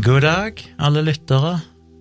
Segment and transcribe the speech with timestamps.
[0.00, 1.58] God dag, alle lyttere.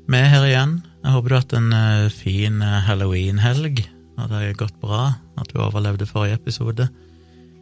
[0.10, 0.76] Vi er her igjen.
[1.04, 3.82] Jeg håper du har hatt en eh, fin eh, halloween-helg,
[4.20, 5.02] og det har gått bra
[5.40, 6.90] at du overlevde forrige episode.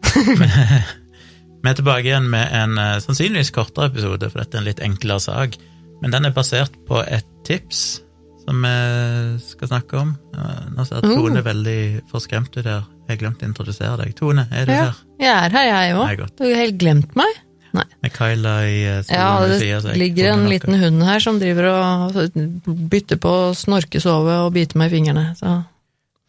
[1.61, 4.83] Vi er tilbake igjen med en eh, sannsynligvis kortere episode, for dette er en litt
[4.85, 5.57] enklere sak.
[6.01, 7.85] Men den er basert på et tips
[8.47, 8.69] som vi
[9.43, 10.11] skal snakke om.
[10.71, 11.17] Nå ser Oh.
[11.17, 12.85] Tone veldig forskremt ut her.
[13.09, 14.13] Jeg glemte å introdusere deg.
[14.15, 15.01] Tone, er du Ja, her?
[15.19, 16.21] jeg er her, jeg òg.
[16.37, 17.41] Du har helt glemt meg.
[17.75, 17.85] Nei.
[18.03, 22.19] Med Kyla i eh, Ja, det siden ligger en liten hund her som driver og
[22.65, 25.25] bytter på å snorke, sove og bite meg i fingrene.
[25.39, 25.57] Så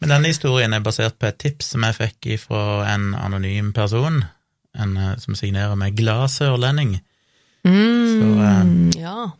[0.01, 4.25] Men denne historien er basert på et tips som jeg fikk fra en anonym person,
[4.79, 6.99] en eh, som signerer med 'Glad sørlending'.
[7.65, 9.31] mm, Så, eh, ja.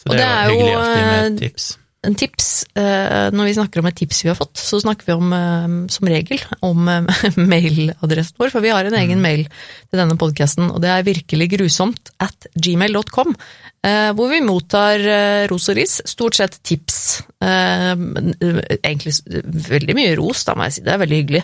[0.00, 1.78] Så Og det, det er jo hyggelig alltid med eh, et tips.
[2.00, 5.16] En tips, eh, når vi snakker om et tips vi har fått, så snakker vi
[5.18, 9.26] om, eh, som regel om eh, mailadressen vår, for vi har en egen Mm.
[9.26, 9.42] mail
[9.90, 13.34] til denne podkasten, og det er virkelig grusomt at gmail.com,
[14.14, 15.00] hvor vi mottar
[15.48, 17.22] ros og ris, stort sett tips.
[17.40, 19.14] Egentlig
[19.70, 21.42] veldig mye ros, da må jeg si, det er veldig hyggelig.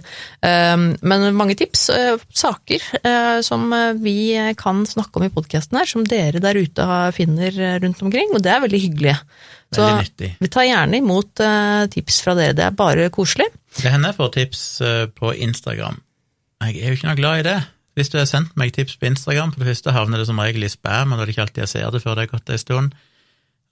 [1.01, 1.89] Men mange tips,
[2.37, 3.73] saker som
[4.05, 8.45] vi kan snakke om i podkasten her, som dere der ute finner rundt omkring, og
[8.45, 9.17] det er veldig hyggelig.
[9.75, 9.87] Så
[10.17, 13.49] vi tar gjerne imot uh, tips fra dere, det er bare koselig.
[13.77, 15.99] Det hender jeg får tips uh, på Instagram.
[16.65, 17.57] Jeg er jo ikke noe glad i det.
[17.97, 20.67] Hvis du har sendt meg tips på Instagram, for det første havner det som regel
[20.67, 22.53] i spam, og da er det ikke alltid jeg ser det før det har gått
[22.53, 22.97] en stund.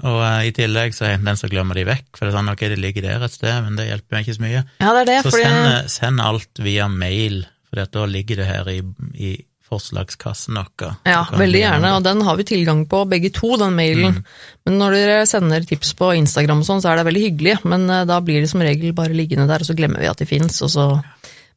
[0.05, 2.39] Og uh, i tillegg så er jeg den som glemmer de vekk, for det er
[2.41, 4.63] sånn, ok, det ligger der et sted, men det hjelper meg ikke så mye.
[4.83, 8.49] Ja, det er det, Så fordi send, send alt via mail, for da ligger det
[8.51, 8.81] her i,
[9.15, 9.37] i
[9.75, 10.97] forslagskassen vår.
[11.09, 14.19] Ja, veldig gjerne, og den har vi tilgang på, begge to, den mailen.
[14.19, 14.51] Mm.
[14.69, 17.89] Men når dere sender tips på Instagram og sånn, så er det veldig hyggelig, men
[17.91, 20.29] eh, da blir det som regel bare liggende der, og så glemmer vi at de
[20.29, 20.91] fins, og så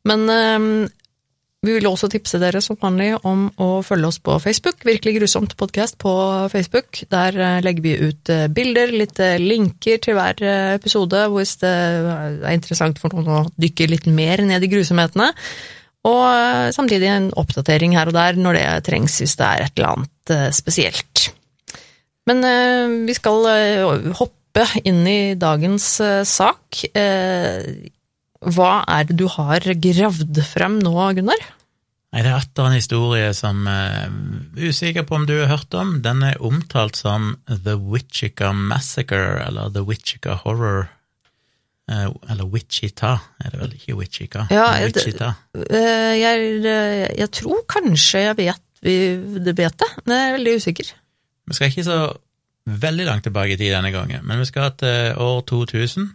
[0.07, 0.87] Men um,
[1.65, 5.55] vi vil også tipse dere som vanlig om å følge oss på Facebook, Virkelig grusomt
[5.59, 6.13] podkast på
[6.53, 7.01] Facebook.
[7.11, 10.43] Der eh, legger vi ut eh, bilder, litt linker til hver
[10.77, 15.33] episode, hvis det er interessant for noen å dykke litt mer ned i grusomhetene.
[16.07, 19.75] Og eh, samtidig en oppdatering her og der når det trengs, hvis det er et
[19.75, 21.27] eller annet eh, spesielt.
[22.27, 25.85] Men eh, vi skal hoppe inn i dagens
[26.25, 26.79] sak.
[26.97, 31.43] Hva er det du har gravd frem nå, Gunnar?
[32.15, 35.77] Nei, det er atter en historie som jeg er usikker på om du har hørt
[35.77, 35.99] om.
[36.01, 40.87] Den er omtalt som The Witchica Massacre, eller The Witchica Horror.
[41.89, 44.47] Eh, Eller Wichita, er det vel ikke Wichita?
[44.51, 45.29] Ja, Wichita.
[45.55, 48.95] Eh, Jeg, eh, jeg tror kanskje jeg vet vi
[49.41, 50.89] det vet det, men jeg er veldig usikker.
[51.47, 51.95] Vi skal ikke så
[52.67, 56.11] veldig langt tilbake i tid denne gangen, men vi skal til år 2000,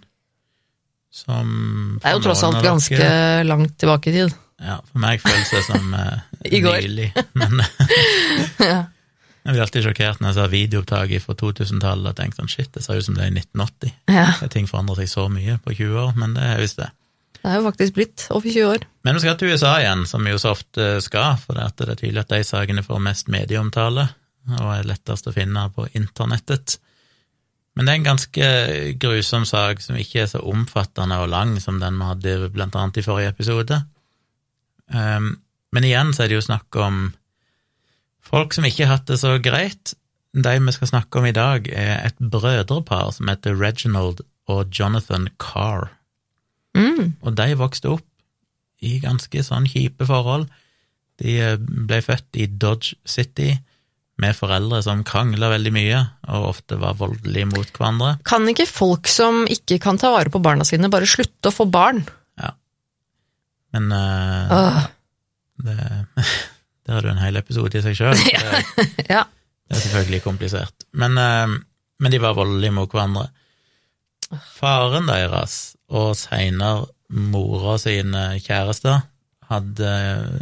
[1.10, 4.34] som Det er jo tross alt ganske dere- langt tilbake i tid.
[4.62, 5.94] Ja, for meg føles det som
[6.44, 6.80] går.
[6.84, 7.62] nylig, men
[8.60, 8.84] Ja.
[9.42, 12.84] Jeg blir alltid sjokkert når jeg ser videoopptak fra 2000-tallet og tenker sånn shit, det
[12.84, 13.94] ser ut som det er i 1980.
[14.14, 16.88] Ja, Ting forandrer seg så mye på 20 år, men det er visst det.
[17.40, 18.86] det er jo faktisk blitt over 20 år.
[19.02, 21.88] Men vi skal til USA igjen, som vi jo så ofte skal, for det, det
[21.88, 24.06] er tydelig at de sakene får mest medieomtale,
[24.60, 26.78] og er lettest å finne på internettet.
[27.74, 28.48] Men det er en ganske
[29.00, 33.00] grusom sak som ikke er så omfattende og lang som den vi hadde blant annet
[33.00, 33.78] i forrige episode.
[34.92, 35.34] Um,
[35.72, 37.06] men igjen så er det jo snakk om
[38.32, 39.94] folk som ikke har hatt det så greit.
[40.32, 45.28] De vi skal snakke om i dag, er et brødrepar som heter Reginald og Jonathan
[45.40, 45.90] Carr.
[46.76, 47.18] Mm.
[47.20, 48.08] Og de vokste opp
[48.82, 50.48] i ganske sånn kjipe forhold.
[51.22, 53.52] De eh, ble født i Dodge City
[54.22, 56.00] med foreldre som krangla veldig mye,
[56.30, 58.16] og ofte var voldelige mot hverandre.
[58.28, 61.66] Kan ikke folk som ikke kan ta vare på barna sine, bare slutte å få
[61.70, 62.04] barn?
[62.40, 62.52] Ja,
[63.74, 64.84] Men uh,
[65.64, 65.76] det,
[66.86, 68.16] der er det jo en hel episode i seg sjøl.
[68.22, 69.22] Det, ja.
[69.68, 70.86] det er selvfølgelig komplisert.
[70.98, 71.54] Men, eh,
[72.02, 73.28] men de var voldelige mot hverandre.
[74.56, 79.02] Faren deres, og seinere mora sine kjærester,
[79.52, 79.88] hadde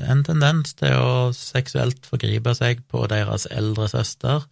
[0.06, 4.44] en tendens til å seksuelt forgripe seg på deres eldre søster.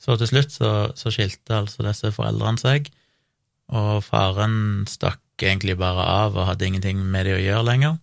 [0.00, 2.88] Så til slutt så, så skilte altså disse foreldrene seg,
[3.76, 7.96] og faren stakk egentlig bare av og hadde ingenting med det å gjøre lenger.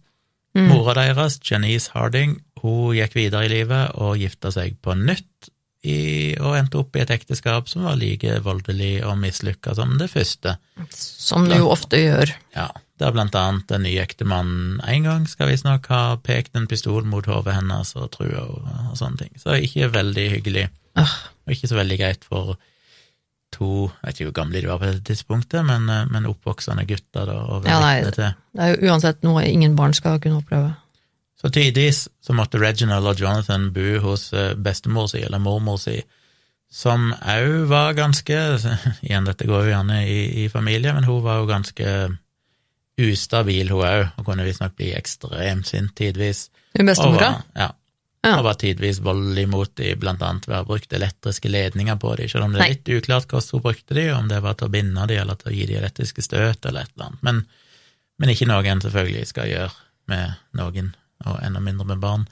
[0.54, 0.68] Mm.
[0.70, 5.50] Mora deres, Janice Harding, hun gikk videre i livet og gifta seg på nytt,
[5.84, 10.08] i, og endte opp i et ekteskap som var like voldelig og mislykka som det
[10.14, 10.54] første.
[10.96, 12.32] Som du jo ofte gjør.
[12.56, 12.70] Ja,
[13.04, 17.28] der blant annet den nye ektemannen en gang skal visstnok ha pekt en pistol mot
[17.28, 19.34] hodet hennes og trua henne og sånne ting.
[19.44, 21.10] Så ikke veldig hyggelig, Øh,
[21.48, 22.54] og ikke så veldig greit for
[23.52, 26.86] to Jeg vet ikke hvor gamle de var på dette tidspunktet, men, eh, men oppvoksende
[26.88, 28.12] gutter da, å være Ja, nei.
[28.12, 28.32] til.
[28.54, 30.76] Det er jo uansett noe ingen barn skal kunne oppleve.
[31.44, 35.98] Så tidvis så måtte Reginald og Jonathan bo hos eh, bestemor si, eller mormor si,
[36.72, 38.38] som òg var ganske
[39.06, 41.90] Igjen, dette går jo gjerne i, i familie, men hun var jo ganske
[43.04, 46.48] ustabil, hun òg, og kunne visstnok bli ekstremt sint tidvis.
[46.78, 47.34] Hun bestemora?
[47.58, 47.74] Ja.
[48.24, 48.38] Ja.
[48.38, 52.14] Og var tidvis voldelig mot dem, blant annet ved å ha brukt elektriske ledninger på
[52.16, 54.70] dem, selv om det er litt uklart hvordan hun brukte dem, om det var til
[54.70, 57.24] å binde dem eller til å gi dem elektriske støt eller et eller annet.
[57.28, 57.42] Men,
[58.24, 59.74] men ikke noe en selvfølgelig skal gjøre
[60.14, 60.94] med noen,
[61.30, 62.26] og enda mindre med barn.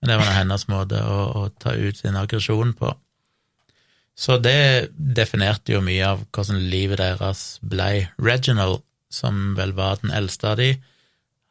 [0.00, 2.92] Men det var nå hennes måte å, å ta ut sin aggresjon på.
[4.16, 8.06] Så det definerte jo mye av hvordan livet deres blei.
[8.22, 8.80] Reginald,
[9.12, 10.70] som vel var den eldste av de,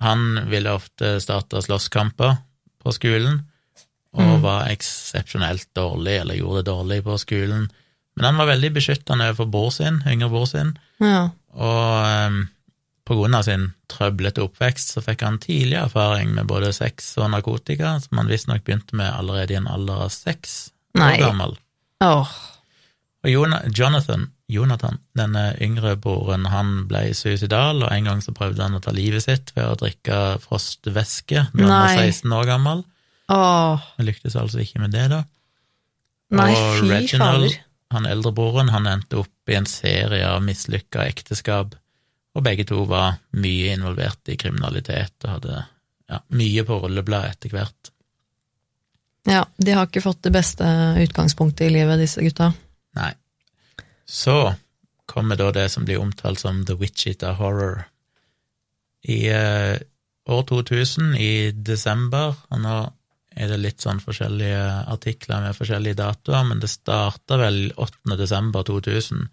[0.03, 2.35] han ville ofte starte slåsskamper
[2.83, 3.43] på skolen,
[4.15, 7.65] og var eksepsjonelt dårlig, eller gjorde det dårlig på skolen.
[8.15, 11.29] Men han var veldig beskyttende overfor bror sin, yngre bror sin, Ja.
[11.51, 12.37] og ehm,
[13.05, 17.29] på grunn av sin trøblete oppvekst så fikk han tidlig erfaring med både sex og
[17.35, 20.55] narkotika, som han visstnok begynte med allerede i en alder av seks
[20.97, 21.53] år gammel.
[22.03, 22.33] Åh.
[23.25, 23.31] Og
[23.73, 28.81] Jonathan, Jonathan, denne yngre broren, han ble suicidal, og en gang så prøvde han å
[28.83, 32.83] ta livet sitt ved å drikke frostvæske da han var 16 år gammel.
[33.33, 33.87] Åh.
[33.97, 35.23] Men lyktes altså ikke med det, da.
[36.35, 37.53] Nei, og Reginald,
[37.93, 41.73] han eldrebroren, han endte opp i en serie av mislykka ekteskap,
[42.35, 45.59] og begge to var mye involvert i kriminalitet og hadde
[46.11, 47.91] ja, mye på rullebladet etter hvert.
[49.25, 50.67] Ja, de har ikke fått det beste
[51.01, 52.51] utgangspunktet i livet, disse gutta.
[52.99, 53.13] Nei.
[54.05, 54.53] Så
[55.09, 57.87] kommer da det som blir omtalt som The Wichita Horror.
[59.05, 59.79] I eh,
[60.29, 62.77] år 2000, i desember, og nå
[63.35, 64.61] er det litt sånn forskjellige
[64.93, 68.15] artikler med forskjellige datoer, men det starta vel 8.
[68.19, 69.25] desember 2000.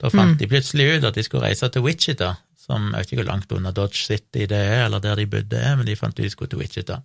[0.00, 3.22] Da fant de plutselig ut at de skulle reise til Wichita, som jeg vet ikke
[3.22, 6.16] hvor langt unna Dodge City det er, eller der de bodde er, men de fant
[6.16, 7.00] ut de skulle til Wichita.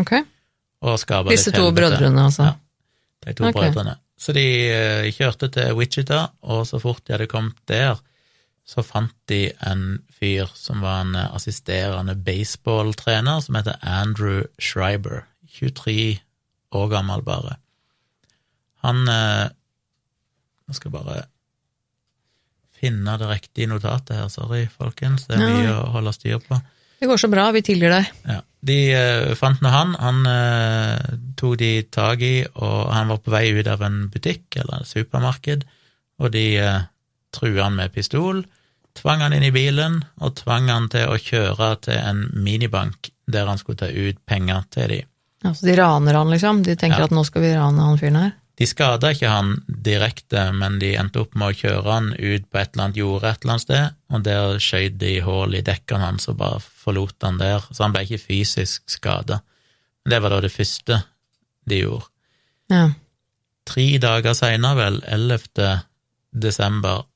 [0.00, 0.14] Ok.
[0.86, 2.48] Og skape Disse to brødrene, altså.
[2.48, 2.54] Ja.
[3.26, 3.58] De to okay.
[3.58, 3.98] brødrene.
[4.20, 8.00] Så de eh, kjørte til Wichita, og så fort de hadde kommet der,
[8.68, 15.26] så fant de en fyr som var en eh, assisterende baseballtrener, som heter Andrew Schreiber.
[15.50, 16.20] 23
[16.78, 17.56] år gammel, bare.
[18.86, 19.48] Han eh,
[20.68, 21.22] Nå skal jeg bare
[22.80, 25.26] finne det riktige notatet her, sorry, folkens.
[25.28, 25.48] Det er Ja.
[25.56, 26.60] mye å holde styr på.
[27.00, 28.08] Det går så bra, vi tilgir deg.
[28.28, 33.18] Ja, De uh, fant nå han, han uh, tok de tak i, og han var
[33.24, 35.64] på vei ut av en butikk eller et supermarked,
[36.20, 36.82] og de uh,
[37.32, 38.42] trua han med pistol,
[39.00, 43.46] tvang han inn i bilen og tvang han til å kjøre til en minibank der
[43.48, 45.00] han skulle ta ut penger til de.
[45.46, 46.62] Altså, de raner han, liksom.
[46.66, 47.04] De tenker Ja.
[47.08, 48.32] at nå skal vi rane han fyren her.
[48.60, 52.58] De skada ikke han direkte, men de endte opp med å kjøre han ut på
[52.60, 56.10] et eller annet jorde et eller annet sted, og der skjøt de hull i dekkene
[56.10, 59.40] hans og bare forlot han der, så han ble ikke fysisk skada.
[60.04, 61.00] Det var da det første
[61.72, 62.10] de gjorde.
[62.68, 62.90] Ja.
[63.70, 65.80] Tre dager seinere, vel, 11.
[66.44, 67.06] desember,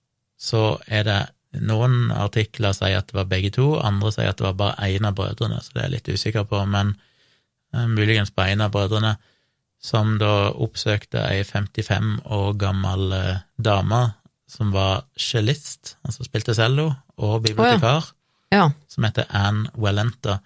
[0.41, 1.21] så er det
[1.61, 5.05] noen artikler sier at det var begge to, andre sier at det var bare én
[5.05, 6.97] av brødrene, så det er jeg litt usikker på, men
[7.77, 9.15] eh, muligens bare én av brødrene,
[9.85, 14.07] som da oppsøkte ei 55 år gammel eh, dame
[14.49, 18.13] som var cellist, altså spilte cello, og bibliotekar
[18.53, 18.69] Ja.
[18.89, 20.39] som heter Anne Wellenta.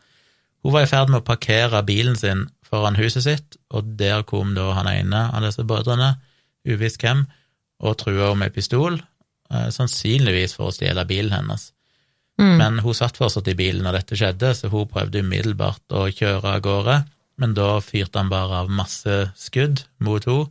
[0.65, 4.55] Hun var i ferd med å parkere bilen sin foran huset sitt, og der kom
[4.57, 6.17] da han ene av disse brødrene,
[6.69, 7.27] uvisst hvem,
[7.81, 8.99] og trua henne med pistol,
[9.51, 11.71] eh, sannsynligvis for å stjele bilen hennes.
[12.41, 12.57] Mm.
[12.59, 16.55] Men hun satt fortsatt i bilen når dette skjedde, så hun prøvde umiddelbart å kjøre
[16.57, 16.99] av gårde,
[17.39, 20.51] men da fyrte han bare av masse skudd mot henne,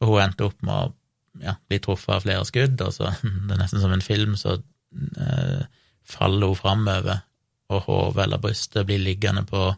[0.00, 3.56] og hun endte opp med å ja, bli truffet av flere skudd, og så det
[3.56, 5.60] er nesten som en film, så eh,
[6.08, 7.22] faller hun framover,
[7.70, 9.68] og hodet eller brystet blir liggende på,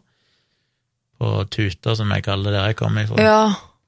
[1.19, 3.21] på tuta, som jeg kaller det der jeg kommer ifra.
[3.21, 3.43] ja.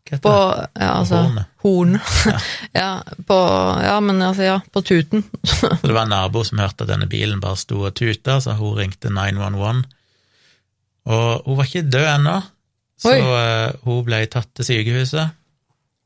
[0.06, 1.18] På ja, altså,
[1.64, 2.02] Hornet.
[2.26, 2.40] Ja.
[2.82, 2.90] ja,
[3.26, 3.38] på
[3.82, 5.24] Ja, men altså, ja, på tuten.
[5.44, 8.54] Så det var en nabo som hørte at denne bilen bare sto og tuta, så
[8.54, 9.82] hun ringte 911.
[11.06, 12.36] Og hun var ikke død ennå,
[13.02, 15.34] så eh, hun ble tatt til sykehuset,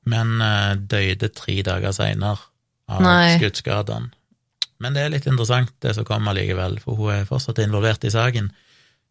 [0.10, 2.42] men eh, døde tre dager seinere
[2.90, 3.06] av
[3.38, 4.12] skuddskadene.
[4.80, 8.14] Men det er litt interessant, det som kommer likevel, for hun er fortsatt involvert i
[8.14, 8.48] saken.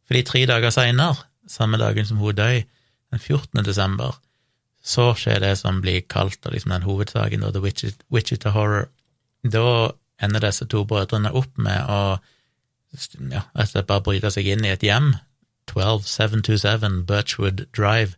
[0.09, 2.65] Fordi tre dager seinere, samme dagen som hun døde,
[3.13, 3.63] den 14.
[3.65, 4.17] desember,
[4.85, 8.89] så skjer det som blir kalt liksom den hovedsaken, da, The Wichita, Horror.
[9.45, 12.19] Da ender disse to brødrene opp med å
[13.33, 15.13] ja, bare bryte seg inn i et hjem,
[15.69, 18.17] 12727 Birchwood Drive,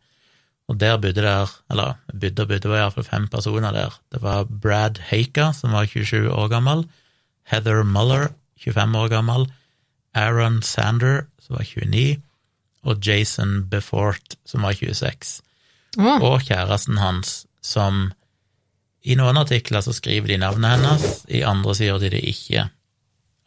[0.68, 4.00] og der bodde der, eller bodde og bodde, var iallfall fem personer der.
[4.12, 6.86] Det var Brad Haker, som var 27 år gammel,
[7.50, 8.28] Heather Muller,
[8.64, 9.52] 25 år gammel,
[10.14, 12.22] Aaron Sander, som var 29,
[12.82, 15.40] og Jason Befort, som var 26,
[15.98, 18.12] Å, og kjæresten hans, som
[19.02, 22.68] i noen artikler så skriver de navnet hennes, i andre sier de det ikke.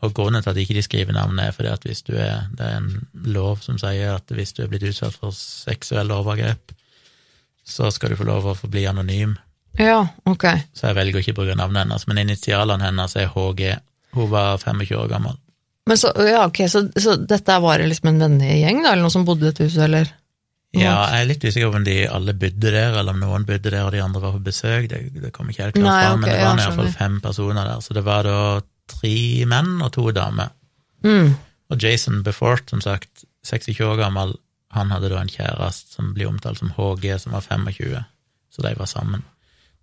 [0.03, 2.65] Og grunnen til at ikke de skriver navnet, er fordi at hvis du er Det
[2.65, 6.73] er en lov som sier at hvis du er blitt utsatt for seksuelle overgrep,
[7.63, 9.37] så skal du få lov å forbli anonym.
[9.79, 10.45] ja, ok.
[10.75, 13.77] Så jeg velger å ikke bruke navnet hennes, men initialene hennes er HG.
[14.13, 15.39] Hun var 25 år gammel.
[15.87, 19.25] Men så, ja, ok, så, så dette var liksom en vennegjeng, da, eller noen som
[19.27, 20.11] bodde i et hus, eller?
[20.73, 23.69] Ja, jeg er litt usikker på om de alle bodde der, eller om noen bodde
[23.69, 24.87] der og de andre var på besøk.
[24.89, 26.93] Det, det kom ikke helt klart Nei, fram, ok, men det var i hvert fall
[26.95, 27.83] fem personer der.
[27.85, 28.37] Så det var da
[28.93, 29.15] tre
[29.49, 30.53] menn og to damer.
[31.03, 31.33] Mm.
[31.73, 34.35] Og Jason Befort, som sagt, 26 år gammel,
[34.73, 38.05] han hadde da en kjæreste som blir omtalt som HG, som var 25,
[38.53, 39.25] så de var sammen.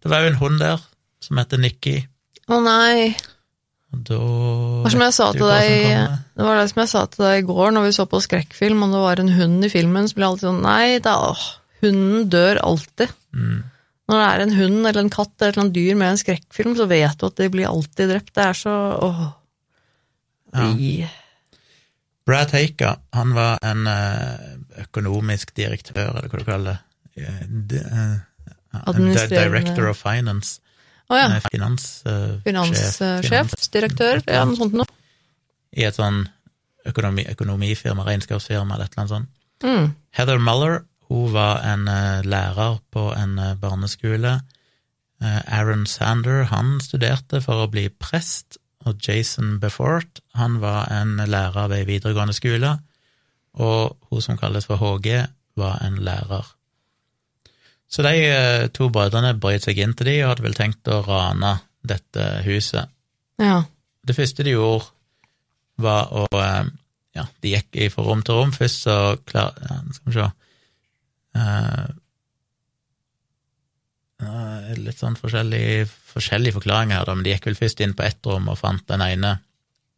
[0.03, 0.81] Det var jo en hund der
[1.23, 2.01] som heter Nikki,
[2.51, 3.13] Å nei,
[3.95, 6.15] og da det var som jeg sa til deg.
[6.35, 8.85] Det var det som jeg sa til deg i går når vi så på skrekkfilm,
[8.87, 11.45] og det var en hund i filmen, så ble jeg alltid sånn Nei, da, åh,
[11.85, 13.15] hunden dør alltid.
[13.35, 13.61] Mm.
[14.11, 16.89] Når det er en hund eller en katt eller et dyr med en skrekkfilm, så
[16.91, 18.33] vet du at de blir alltid drept.
[18.35, 18.77] Det er så
[19.07, 19.21] åh.
[20.51, 21.11] Ja.
[22.27, 27.23] Brad Haker, han var en eh, økonomisk direktør, eller hva du kaller det.
[27.23, 28.19] Eh,
[28.75, 30.59] eh, Director of Finance.
[31.11, 31.31] Å ja.
[31.51, 32.43] Finanssjef.
[32.47, 34.87] Finanssjef, finans- direktør, ja, noe sånt noe.
[35.75, 36.23] I et sånn
[36.87, 39.33] økonomi, økonomifirma, regnskapsfirma eller et eller annet sånt.
[39.67, 39.91] Mm.
[40.17, 44.37] Heather Muller hun var en eh, lærer på en eh, barneskole.
[45.23, 51.19] Eh, Aaron Sander han studerte for å bli prest, og Jason Befort han var en
[51.19, 52.77] lærer ved videregående skole,
[53.59, 55.27] og hun som kalles for HG,
[55.59, 56.47] var en lærer.
[57.91, 61.57] Så de to brødrene brøt seg inn til de og hadde vel tenkt å rane
[61.83, 62.87] dette huset.
[63.43, 63.65] Ja.
[64.07, 64.93] Det første de gjorde,
[65.81, 66.29] var å
[67.11, 68.53] Ja, de gikk fra rom til rom.
[68.55, 68.95] Først så
[69.27, 69.57] klar...
[69.67, 70.29] Ja, skal vi se
[71.35, 71.87] Eh,
[74.23, 78.27] eh, Litt sånn forskjellige, forskjellige forklaringer da, men de gikk vel først inn på ett
[78.27, 79.37] rom og fant den ene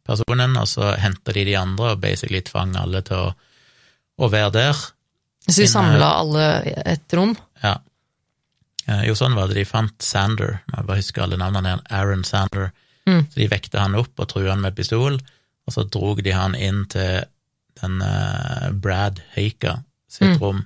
[0.03, 3.33] personen, og så henta de de andre og basically tvang alle til å,
[4.19, 4.73] å være der.
[5.47, 6.45] Så de Inne- samla alle
[6.95, 7.35] ett rom?
[7.63, 7.77] Ja.
[8.87, 9.55] Eh, Jo, sånn var det.
[9.61, 12.71] De fant Sander, jeg bare husker alle navnene igjen, Aaron Sander.
[13.07, 13.25] Mm.
[13.31, 15.17] Så de vekte han opp og trua han med pistol,
[15.67, 17.23] og så drog de han inn til
[17.81, 20.39] den eh, Brad Haker sitt Mm.
[20.41, 20.61] rom.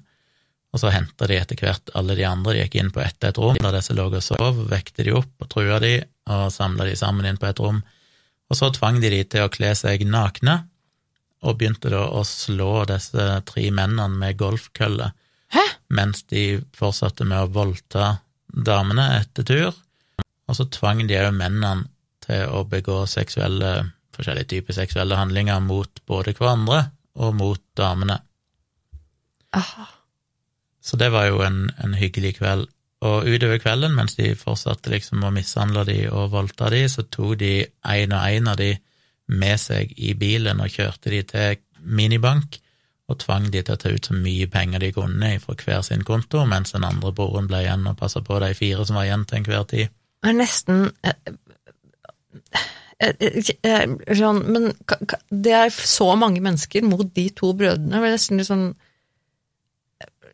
[0.75, 3.37] Og så henta de etter hvert alle de andre, de gikk inn på ett et
[3.39, 6.97] rom, der disse lå og sov, vekte de opp og trua de, og samla de
[6.99, 7.79] sammen inn på et rom.
[8.47, 10.65] Og så tvang de de til å kle seg nakne,
[11.45, 15.11] og begynte da å slå disse tre mennene med golfkølle
[15.53, 15.63] Hæ?
[15.93, 19.77] mens de fortsatte med å voldta damene etter tur.
[20.47, 21.87] Og så tvang de òg mennene
[22.25, 26.87] til å begå seksuelle, forskjellige typer seksuelle handlinger mot både hverandre
[27.21, 28.19] og mot damene.
[29.55, 29.87] Ah,
[30.87, 32.67] Så det var jo en, en hyggelig kveld.
[33.05, 37.35] Og utover kvelden, mens de fortsatte liksom å mishandle de og voldta de, så tok
[37.41, 38.71] de en og en av de
[39.27, 42.57] med seg i bilen og kjørte de til minibank
[43.07, 46.03] og tvang de til å ta ut så mye penger de kunne fra hver sin
[46.07, 49.27] konto, mens den andre broren ble igjen og passa på de fire som var igjen
[49.27, 49.93] til enhver tid.
[50.23, 51.13] Det er nesten eh,
[53.05, 53.27] eh,
[53.61, 53.85] eh,
[54.17, 54.73] sånn, Men
[55.29, 57.93] det er så mange mennesker mot de to brødrene.
[57.93, 58.67] Det er nesten litt sånn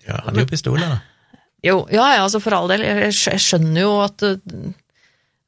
[0.08, 1.02] Ja, hadde jo pistoler, da.
[1.64, 2.82] Jo, ja, ja, altså for all del.
[2.84, 4.74] Jeg, jeg skj- jeg skjønner jo at, uh,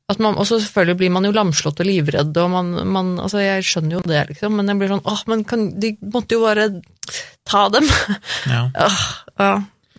[0.08, 3.42] at man, Og så selvfølgelig blir man jo lamslått og livredd, og man, man Altså,
[3.44, 6.44] jeg skjønner jo det, liksom, men jeg blir sånn åh, men kan, de måtte jo
[6.46, 6.70] bare
[7.46, 7.84] ta dem.
[8.56, 8.70] Ja.
[8.88, 9.00] Åh,
[9.40, 9.54] ja,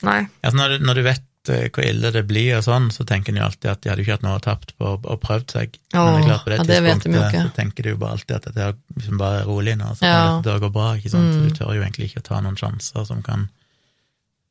[0.07, 0.21] nei.
[0.43, 1.23] Altså når, du, når du vet
[1.53, 4.01] eh, hvor ille det blir og sånn, så tenker en jo alltid at de hadde
[4.03, 5.77] jo ikke hatt noe tapt på å prøvd seg.
[5.93, 7.45] Men det er klart på det Åh, ja, det de tidspunktet ikke.
[7.51, 10.09] så tenker du jo bare alltid at dette er liksom bare er rolig nå, så
[10.09, 10.17] Ja.
[10.17, 11.29] kan dette gå bra, ikke sant?
[11.35, 11.49] Så Mm.
[11.51, 13.49] du tør jo egentlig ikke å ta noen sjanser som kan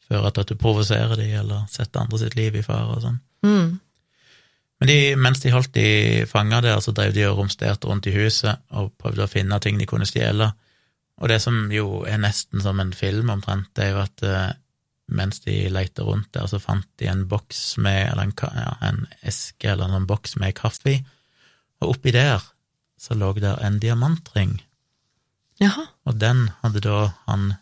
[0.09, 3.17] føre til at du provoserer de, eller setter andre sitt liv i fare og sånn.
[3.45, 3.73] Mm.
[4.81, 5.87] Men de, mens de holdt de
[6.27, 9.79] fanga der, så drev de og romsterte rundt i huset og prøvde å finne ting
[9.79, 10.51] de kunne stjele.
[11.21, 14.55] Og det som jo er nesten som en film omtrent, det er jo at eh,
[15.15, 19.05] mens de leita rundt der, så fant de en boks med, eller en, ja, en
[19.23, 20.97] eske eller en sånn boks med kaffe
[21.81, 22.43] og oppi der
[22.99, 24.57] så lå der en diamantring,
[25.59, 25.83] Jaha.
[26.07, 27.53] og den hadde da han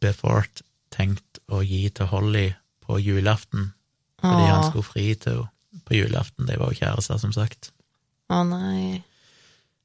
[0.00, 2.48] Befort tenkt å gi til Holly
[2.84, 3.72] på julaften,
[4.20, 5.56] fordi han skulle fri til henne
[5.86, 6.46] på julaften.
[6.46, 7.70] De var jo kjærester, som sagt.
[8.30, 9.02] å nei.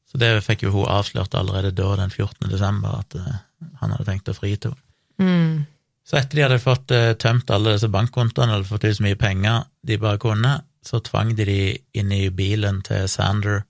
[0.10, 2.50] Så det fikk jo hun avslørt allerede da, den 14.
[2.50, 3.40] desember, at eh,
[3.82, 4.82] han hadde tenkt å fri til henne.
[5.16, 5.66] Mm.
[6.06, 9.18] Så etter de hadde fått eh, tømt alle disse bankkontoene, eller fått ut så mye
[9.20, 10.54] penger de bare kunne,
[10.86, 11.60] så tvang de de
[11.98, 13.64] inn i bilen til Sander,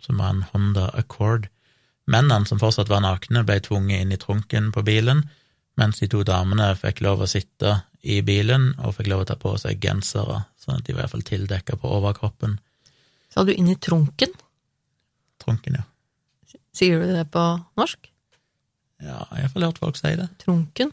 [0.00, 1.48] som var en Honda Accord.
[2.08, 5.26] Mennene som fortsatt var nakne, ble tvunget inn i trunken på bilen,
[5.78, 9.36] mens de to damene fikk lov å sitte i bilen og fikk lov å ta
[9.38, 12.58] på seg gensere, sånn at de var iallfall tildekka på overkroppen.
[13.32, 14.32] Sa du inn i trunken?
[15.42, 15.86] Trunken, ja.
[16.74, 17.44] Sier du det på
[17.78, 18.10] norsk?
[19.02, 20.28] Ja, jeg har iallfall hørt folk si det.
[20.42, 20.92] Trunken?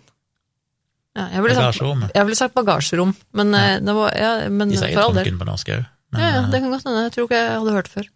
[1.16, 3.78] Ja, jeg ville sagt, jeg ville sagt bagasjerom, men, ja.
[3.80, 5.86] det var, ja, men De sier trunken på norsk òg.
[6.16, 7.06] Ja, ja, det kan godt hende.
[7.08, 8.10] Jeg tror ikke jeg hadde hørt før.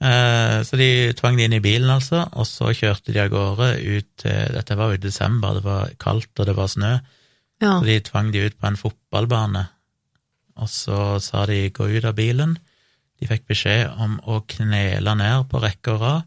[0.00, 3.68] Eh, Så de tvang de inn i bilen, altså, og så kjørte de av gårde
[3.80, 6.98] ut til Dette var jo i desember, det var kaldt og det var snø,
[7.62, 7.78] Ja.
[7.80, 9.68] så de tvang de ut på en fotballbane.
[10.56, 12.58] Og så sa de gå ut av bilen.
[13.20, 16.22] De fikk beskjed om å knele ned på rekke og rad,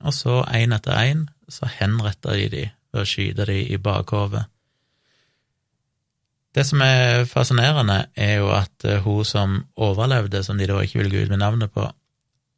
[0.00, 4.46] og så én etter én så henretta de de ved å skyte de i bakhovet.
[6.54, 11.00] Det som er fascinerende, er jo at eh, hun som overlevde, som de da ikke
[11.02, 11.88] vil gå ut med navnet på,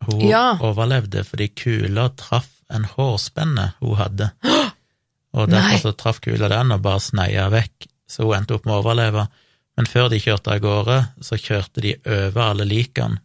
[0.08, 0.58] hun Ja.
[0.60, 4.30] overlevde fordi kula traff en hårspenne hun hadde.
[5.36, 5.58] Og Nei.
[5.58, 8.78] derfor så traff kula den og bare sneia vekk, så hun endte opp med å
[8.80, 9.26] overleve.
[9.76, 13.18] Men før de kjørte av gårde, så kjørte de over alle likene.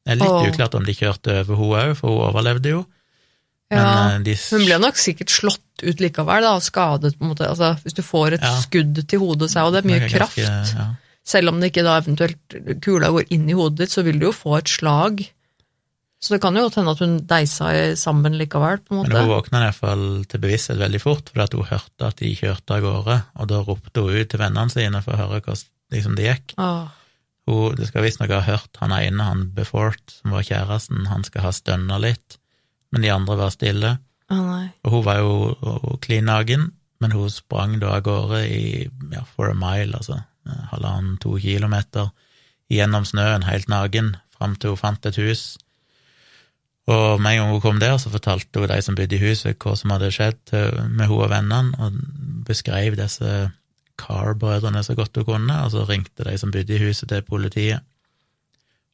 [0.00, 0.46] Det er litt oh.
[0.48, 2.80] uklart om de kjørte over hun òg, for hun overlevde jo.
[3.70, 3.82] Ja.
[3.84, 7.34] Men eh, de Hun ble nok sikkert slått ut likevel, da, og skadet på en
[7.34, 7.46] måte.
[7.52, 8.54] Altså, hvis du får et Ja.
[8.64, 10.40] skudd til hodet, så er det mye det kraft.
[10.40, 10.88] ganske- ja.
[11.30, 14.26] Selv om det ikke da eventuelt kula går inn i hodet ditt, så vil du
[14.30, 15.20] jo få et slag.
[16.20, 19.08] Så det kan jo godt hende at hun deisa sammen likevel, på en måte.
[19.08, 22.76] Men hun våkna iallfall til bevissthet veldig fort, fordi at hun hørte at de kjørte
[22.76, 25.62] av gårde, og da ropte hun ut til vennene sine for å høre hvordan
[25.96, 26.54] liksom, det gikk.
[26.60, 26.90] Åh.
[27.48, 31.46] Hun, det skal visstnok ha hørt han ene, han Befort, som var kjæresten, han skal
[31.48, 32.36] ha stønna litt,
[32.92, 33.96] men de andre var stille.
[34.30, 34.66] Nei.
[34.84, 36.68] Og hun var jo klin naken,
[37.00, 41.38] men hun sprang da av gårde i ja, for a mile, altså eh, halvannen, to
[41.40, 42.12] kilometer,
[42.70, 45.56] gjennom snøen, helt naken, fram til hun fant et hus.
[46.90, 49.58] Og med en gang hun kom der, så fortalte hun de som bodde i huset,
[49.62, 50.54] hva som hadde skjedd
[50.90, 52.00] med hun og vennene, og
[52.48, 53.50] beskrev disse
[54.00, 57.84] Carr-brødrene så godt hun kunne, og så ringte de som bodde i huset, til politiet.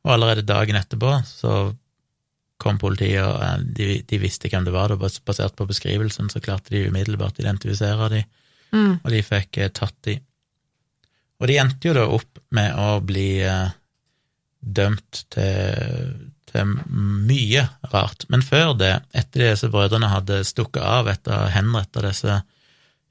[0.04, 1.54] Og allerede dagen etterpå så
[2.62, 6.40] kom politiet, og eh, de, de visste hvem det var, og basert på beskrivelsen, så
[6.40, 8.28] klarte de umiddelbart å identifisere dem,
[8.74, 8.96] Mm.
[8.98, 10.24] og de fikk eh, tatt dem.
[11.38, 13.68] Og de endte jo da opp med å bli eh,
[14.58, 16.25] dømt til,
[16.56, 16.72] til
[17.28, 18.24] mye rart.
[18.32, 22.40] Men før det, etter disse brødrene hadde stukket av etter å ha henrettet disse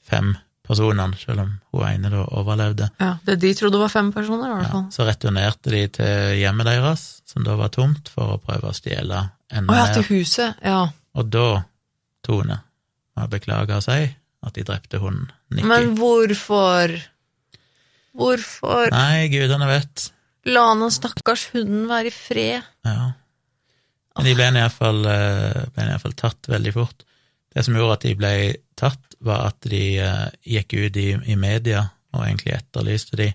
[0.05, 0.33] fem
[0.65, 4.53] personene, selv om hun ene da overlevde, Ja, det de trodde var fem personer, i
[4.55, 4.85] hvert ja, fall.
[4.95, 9.19] så returnerte de til hjemmet deres, som da var tomt, for å prøve å stjele
[9.53, 10.57] enda Å ja, til huset.
[10.65, 10.79] Ja.
[11.13, 11.47] Og da,
[12.25, 12.57] Tone,
[13.13, 13.99] må jeg beklage å si
[14.45, 15.67] at de drepte hunden Nikki.
[15.69, 16.95] Men hvorfor?
[18.15, 18.89] Hvorfor?
[18.93, 20.07] Nei, gudene vet.
[20.49, 22.65] La nå stakkars hunden være i fred.
[22.85, 23.11] Ja.
[24.15, 25.03] Men de ble iallfall
[26.01, 27.03] fall tatt veldig fort.
[27.55, 28.31] Det som gjorde at de ble
[28.79, 33.29] tatt, var at de eh, gikk ut i, i media og egentlig etterlyste de.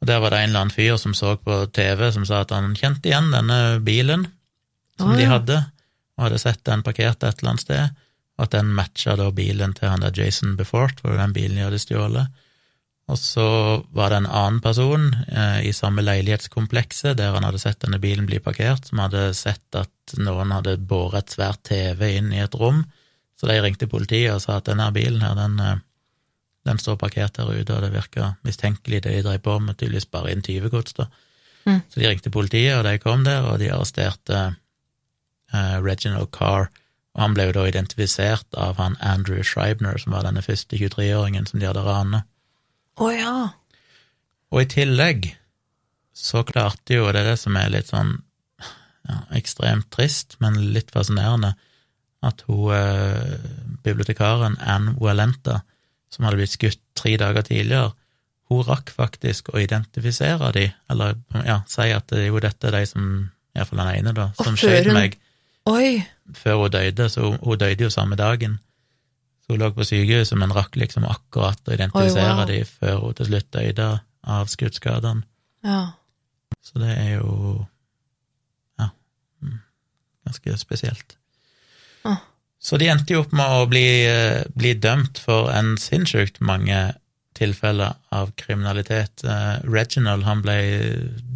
[0.00, 2.54] Og der var det en eller annen fyr som så på TV som sa at
[2.56, 4.24] han kjente igjen denne bilen
[4.96, 5.58] som Å, de hadde,
[6.16, 8.00] og hadde sett den parkert et eller annet sted,
[8.36, 11.60] og at den matcha da bilen til han der Jason Befort, var jo den bilen
[11.60, 12.40] de hadde stjålet.
[13.10, 13.44] Og så
[13.96, 18.28] var det en annen person eh, i samme leilighetskomplekset der han hadde sett denne bilen
[18.28, 22.54] bli parkert, som hadde sett at noen hadde båret et svært TV inn i et
[22.54, 22.84] rom,
[23.40, 25.82] så de ringte politiet og sa at denne bilen her, den, eh,
[26.68, 30.10] den står parkert her ute, og det virka mistenkelig det de drev på med, tydeligvis
[30.12, 31.08] bare inn tyvegods, da.
[31.66, 31.80] Mm.
[31.90, 36.70] Så de ringte politiet, og de kom der, og de arresterte eh, Reginald Carr,
[37.16, 41.48] og han ble jo da identifisert av han Andrew Schreibner, som var denne første 23-åringen
[41.48, 42.28] som de hadde ranet.
[42.98, 43.34] Å ja.
[44.50, 45.30] Og i tillegg
[46.16, 48.16] så klarte jo, det er det som er litt sånn
[49.08, 51.54] ja, ekstremt trist, men litt fascinerende,
[52.26, 53.38] at hun eh,
[53.84, 55.62] bibliotekaren Anne Walenta,
[56.12, 57.94] som hadde blitt skutt tre dager tidligere,
[58.50, 61.14] hun rakk faktisk å identifisere de, eller
[61.46, 63.04] ja, si at jo, dette er de som,
[63.54, 65.14] iallfall den ene, da, som skjøt meg
[65.70, 66.00] Oi.
[66.34, 68.58] før hun døde, så hun, hun døde jo samme dagen.
[69.50, 72.46] Hun lå på sykehuset, men rakk liksom akkurat å identifisere Oi, wow.
[72.46, 73.88] de før hun til slutt døde
[74.30, 75.26] av skuddskadene.
[75.66, 75.80] Ja.
[76.62, 77.32] Så det er jo
[78.78, 78.90] ja,
[79.42, 79.58] mm,
[80.28, 81.16] ganske spesielt.
[82.06, 82.20] Ah.
[82.62, 86.78] Så de endte jo opp med å bli, eh, bli dømt for en sinnssykt mange
[87.40, 89.24] tilfeller av kriminalitet.
[89.24, 90.60] Eh, Reginald han ble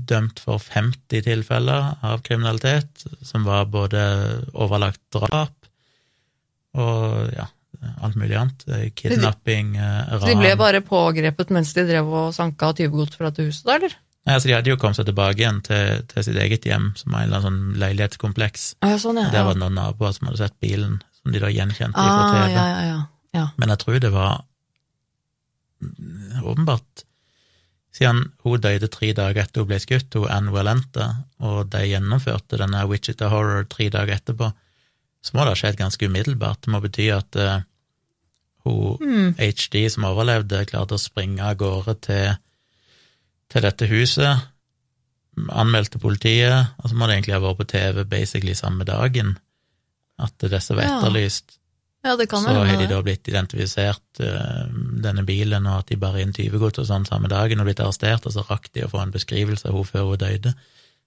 [0.07, 4.05] dømt for 50 tilfeller av kriminalitet, som var både
[4.53, 5.55] overlagt drap
[6.75, 7.47] og ja,
[8.03, 8.65] alt mulig annet.
[8.69, 13.17] Eh, Kidnapping, eh, ran Så de ble bare pågrepet mens de drev og sanka tyvegods
[13.17, 13.95] fra dette huset, da, eller?
[14.25, 17.13] Nei, altså De hadde jo kommet seg tilbake igjen til, til sitt eget hjem, som
[17.13, 18.63] var en eller annen sånn leilighetskompleks.
[18.81, 19.27] Å ja, sånn, ja.
[19.29, 19.33] ja.
[19.35, 22.33] Der var det noen naboer som hadde sett bilen, som de da gjenkjente fra Ah,
[22.33, 22.55] TV.
[22.55, 23.01] ja, ja, ja.
[23.35, 23.49] Ja.
[23.59, 24.45] Men jeg tror det var
[26.43, 27.05] åpenbart
[27.95, 31.05] Siden hun døde tre dager etter hun ble skutt, hun Anne Valente,
[31.47, 34.49] og de gjennomførte denne Wichita Horror tre dager etterpå,
[35.23, 36.65] så må det ha skjedd ganske umiddelbart.
[36.67, 37.63] Det må bety at eh,
[38.65, 39.35] hun Mm.
[39.39, 42.37] HD som overlevde, klarte å springe av gårde til,
[43.51, 44.41] til dette huset,
[45.51, 49.37] anmeldte politiet, og så må det egentlig ha vært på TV basically samme dagen
[50.23, 51.01] at disse var Ja.
[51.01, 51.59] etterlyst.
[52.05, 54.69] Ja, det kan Så har de da blitt identifisert, eh,
[55.01, 58.27] denne bilen, og at de bare inn tyvegods og sånn samme dagen, og blitt arrestert,
[58.27, 60.55] og så rakk de å få en beskrivelse av henne før hun døde.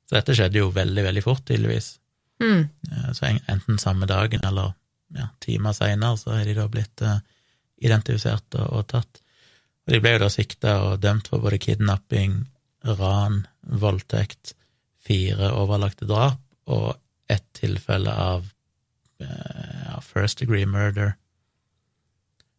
[0.09, 1.99] Så dette skjedde jo veldig, veldig fort, tydeligvis.
[2.41, 2.69] Mm.
[2.91, 4.73] Eh, Så enten samme dagen eller
[5.15, 7.19] ja, timer seinere så har de da blitt eh,
[7.77, 9.21] identifisert og, og tatt.
[9.87, 12.41] Og de ble jo da sikta og dømt for både kidnapping,
[12.87, 14.53] ran, voldtekt,
[15.07, 16.97] fire overlagte drap og
[17.31, 18.49] ett tilfelle av
[19.23, 21.15] uh, first degree murder.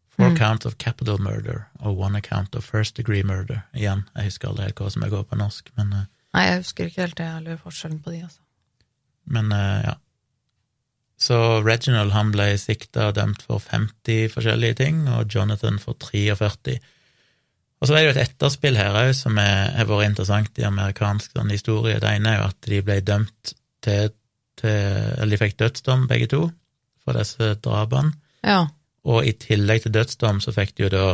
[0.09, 0.37] Four Mm.
[0.37, 3.61] counts of capital murder og one account of first degree murder.
[3.73, 6.57] Igjen, jeg husker aldri helt hva som jeg går på norsk, men uh, Nei, jeg
[6.59, 8.41] husker ikke helt det, eller forskjellen på de, altså.
[9.25, 9.93] Men uh, ja.
[11.19, 16.77] Så Reginald han ble sikta og dømt for 50 forskjellige ting, og Jonathan for 43.
[17.79, 21.35] Og så er det jo et etterspill her òg som har vært interessant i amerikansk
[21.35, 21.99] sånn, historie.
[21.99, 23.53] Det ene er jo at de ble dømt
[23.83, 24.11] til,
[24.59, 24.75] til
[25.19, 26.41] Eller de fikk dødsdom, begge to,
[27.03, 28.15] for disse drapene.
[28.43, 28.65] Ja.
[29.07, 31.05] Og i tillegg til dødsdom så fikk de jo da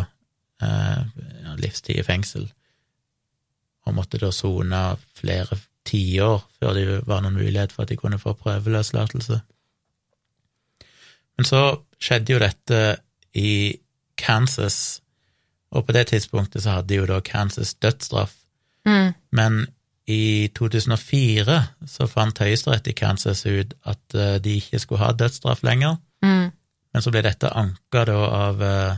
[0.66, 1.02] eh,
[1.62, 2.48] livstid i fengsel,
[3.86, 4.82] og måtte da sone
[5.18, 9.38] flere tiår før det var noen mulighet for at de kunne få prøveløslatelse.
[11.38, 11.62] Men så
[12.02, 12.82] skjedde jo dette
[13.36, 13.76] i
[14.18, 15.02] Kansas,
[15.76, 18.34] og på det tidspunktet så hadde jo da Kansas dødsstraff,
[18.86, 19.14] Mm.
[19.32, 19.68] men
[20.08, 21.56] i 2004
[21.90, 26.52] så fant Høyesterett i Kansas ut at eh, de ikke skulle ha dødsstraff lenger, Mm.
[26.94, 28.98] men så ble dette anka da av uh,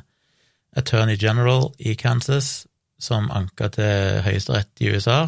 [0.76, 2.68] Attorney General i Kansas,
[3.00, 5.28] som anka til høyesterett i USA,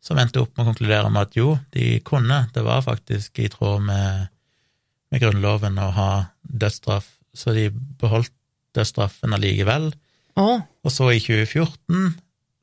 [0.00, 3.48] som endte opp med å konkludere med at jo, de kunne, det var faktisk i
[3.52, 4.28] tråd med,
[5.12, 6.10] med grunnloven å ha
[6.42, 7.68] dødsstraff, så de
[8.00, 8.34] beholdt
[8.76, 9.90] dødsstraffen allikevel.
[10.38, 10.60] Oh.
[10.84, 12.16] Og så i 2014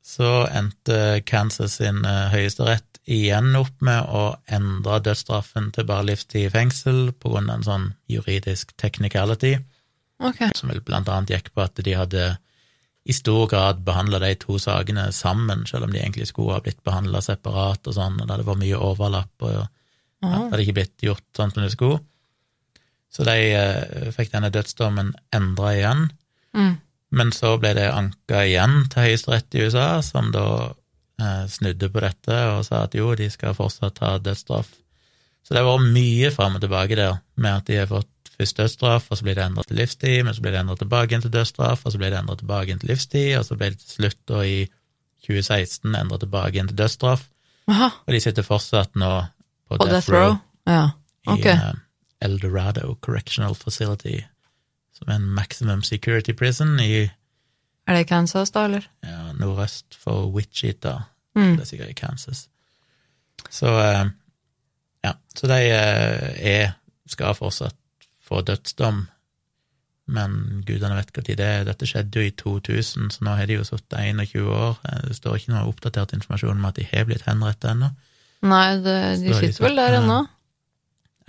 [0.05, 6.47] så endte Kansas sin eh, høyesterett igjen opp med å endre dødsstraffen til bare livstid
[6.47, 9.55] i fengsel på grunn av en sånn juridisk technicality,
[10.21, 10.53] okay.
[10.57, 12.25] som vel blant annet gikk på at de hadde
[13.05, 16.81] i stor grad behandla de to sakene sammen, selv om de egentlig skulle ha blitt
[16.85, 19.65] behandla separat og sånn, og det hadde vært mye overlapp, og ja,
[20.25, 22.01] det hadde ikke blitt gjort sånn som det skulle.
[23.15, 26.09] Så de eh, fikk denne dødsdommen endra igjen.
[26.55, 26.73] Mm.
[27.15, 30.47] Men så ble det anka igjen til Høyesterett i USA, som da
[31.21, 34.73] eh, snudde på dette og sa at jo, de skal fortsatt ha dødsstraff.
[35.45, 38.57] Så det har vært mye fram og tilbake der, med at de har fått først
[38.59, 41.23] dødsstraff, og så blir det endret til livstid, men så blir det endret tilbake igjen
[41.23, 43.79] til dødsstraff, og så blir det endret tilbake igjen til livstid, og så ble det
[43.83, 44.57] til slutt da i
[45.29, 47.29] 2016 endret tilbake igjen til dødsstraff,
[47.71, 49.13] Aha, og de sitter fortsatt nå
[49.69, 50.35] på, på Death Row?
[50.69, 50.89] Ja,
[51.31, 51.39] i
[52.25, 52.27] ok.
[52.27, 54.23] eh, El Dorado Correctional Facility,
[54.93, 57.09] som er en maximum security prison i
[57.87, 58.81] Er det Kansas, da, eller?
[59.03, 60.97] ja, nordøst for Wichita.
[61.35, 61.55] Mm.
[61.57, 62.47] Det er sikkert i Kansas.
[63.49, 64.05] Så eh,
[65.03, 66.71] ja, så de eh, er,
[67.07, 67.75] skal fortsatt
[68.25, 69.07] få dødsdom,
[70.07, 71.63] men gudene vet når det er.
[71.65, 74.79] Dette skjedde jo i 2000, så nå har de jo sittet 21 år.
[74.89, 77.91] Eh, Det står ikke noe oppdatert informasjon om at de har blitt henrettet ennå.
[78.45, 80.27] Nei, det, de sitter vel der ennå.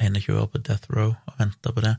[0.03, 1.95] 21 år på death row og venta på det.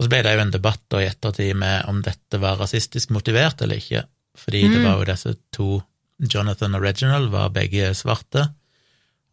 [0.00, 3.10] Og så ble det jo en debatt da i ettertid med om dette var rasistisk
[3.12, 4.04] motivert eller ikke,
[4.38, 4.84] fordi det Mm.
[4.86, 5.82] var jo disse to,
[6.20, 8.46] Jonathan og Reginald, var begge svarte.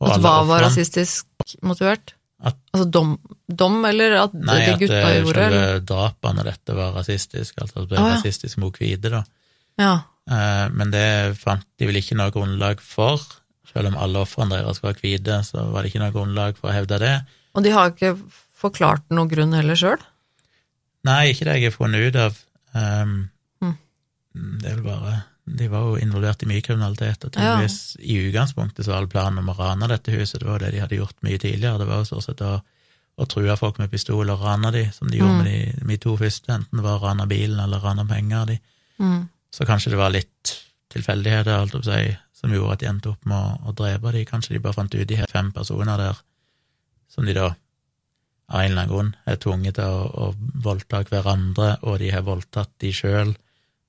[0.01, 1.25] Og At hva var rasistisk
[1.63, 2.13] motivert?
[2.43, 3.17] At- altså dom,
[3.49, 5.79] dom, eller at Nei, de at gutta Nei, gjorde, selve eller?
[5.79, 8.15] drapene og dette var rasistisk, altså at det ble ah, ja.
[8.15, 9.23] rasistisk mot hvite, da.
[9.79, 9.93] Ja.
[10.29, 13.17] Eh, Men det fant de vel ikke noe grunnlag for,
[13.77, 16.75] selv om alle ofrene deres var hvite, så var det ikke noe grunnlag for å
[16.75, 17.13] hevde det.
[17.53, 18.15] Og de har ikke
[18.57, 20.01] forklart noen grunn heller sjøl?
[21.05, 22.37] Nei, ikke det jeg har funnet ut av.
[22.73, 23.17] Um,
[24.37, 24.59] Mm.
[24.61, 25.11] Det er vel bare
[25.49, 29.39] De var jo involvert i mye kriminalitet, og tydeligvis i utgangspunktet så var all planen
[29.41, 31.79] om å rane dette huset, det var jo det de hadde gjort mye tidligere.
[31.79, 32.51] Det var jo stort sett å,
[33.17, 35.43] å true folk med pistol og rane de, som de gjorde Mm.
[35.47, 38.47] med de, de to første, enten det var å rane bilen eller rane penger av
[38.51, 38.59] de.
[38.99, 39.23] Mm.
[39.57, 40.53] Så kanskje det var litt
[40.93, 42.03] tilfeldigheter, alt å si,
[42.37, 44.25] som gjorde at de endte opp med å, å drepe de.
[44.29, 46.19] Kanskje de bare fant ut de har fem personer der,
[47.09, 47.49] som de da
[48.47, 52.23] av en eller annen grunn er tvunget til å, å voldta hverandre, og de har
[52.23, 53.33] voldtatt de sjøl,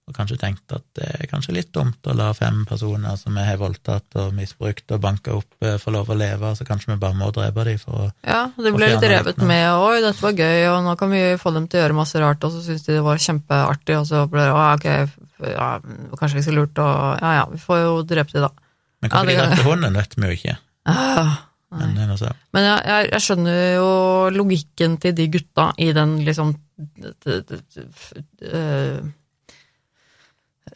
[0.08, 3.44] og kanskje tenkt at det er kanskje litt dumt å la fem personer som vi
[3.44, 7.00] har voldtatt og misbrukt og banka opp, eh, få lov å leve, så kanskje vi
[7.02, 10.32] bare må drepe dem for å Ja, det ble litt revet med 'oi, dette var
[10.32, 12.86] gøy', og nå kan vi få dem til å gjøre masse rart, og så syntes
[12.88, 14.88] de det var kjempeartig, og så ble det 'å, ok,
[15.44, 15.68] ja,
[16.18, 16.88] kanskje ikke så lurt', å
[17.20, 18.50] ja ja, vi får jo drepe de, da.
[19.02, 20.54] Men Ja, hvorfor det de drepte hunden, vet vi jo ikke.
[20.88, 21.34] Ah,
[21.68, 21.92] Men.
[22.56, 23.88] Men jeg, jeg, jeg skjønner jo
[24.32, 26.54] logikken til de gutta i den liksom
[26.88, 27.04] øh,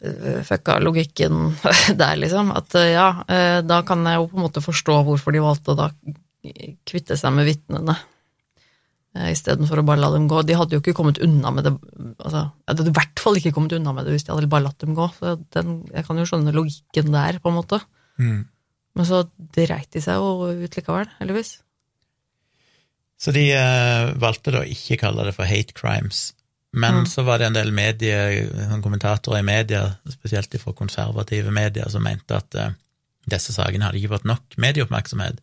[0.03, 1.55] øh, Fucka logikken
[2.01, 2.53] der, liksom.
[2.53, 3.07] At øh, ja,
[3.65, 5.89] da kan jeg jo på en måte forstå hvorfor de valgte å da
[6.85, 7.97] kvitte seg med vitnene.
[9.15, 10.41] Eh, Istedenfor å bare la dem gå.
[10.45, 11.73] De hadde jo ikke kommet unna med det
[12.19, 14.67] altså, Jeg hadde i hvert fall ikke kommet unna med det hvis de hadde bare
[14.67, 15.09] latt dem gå.
[15.19, 17.81] Så den, jeg kan jo skjønne logikken der, på en måte.
[18.21, 18.41] Mm.
[18.93, 19.23] Men så
[19.57, 21.55] dreit de seg jo ut likevel, heldigvis.
[23.23, 26.33] Så de uh, valgte da ikke kalle det for hate crimes.
[26.73, 27.05] Men Mm.
[27.05, 28.49] så var det en del medie,
[28.81, 32.71] kommentatorer i media, spesielt fra konservative medier, som mente at uh,
[33.29, 35.39] disse sakene hadde ikke fått nok medieoppmerksomhet.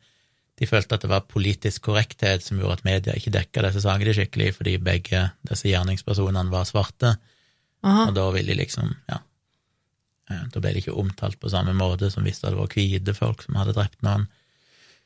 [0.60, 4.12] De følte at det var politisk korrekthet som gjorde at media ikke dekka disse sakene
[4.16, 7.14] skikkelig, fordi begge disse gjerningspersonene var svarte,
[7.80, 8.10] Aha.
[8.10, 9.22] og da ville de liksom, ja
[10.28, 13.14] eh, Da ble de ikke omtalt på samme måte som hvis det hadde vært hvite
[13.16, 14.26] folk som hadde drept noen.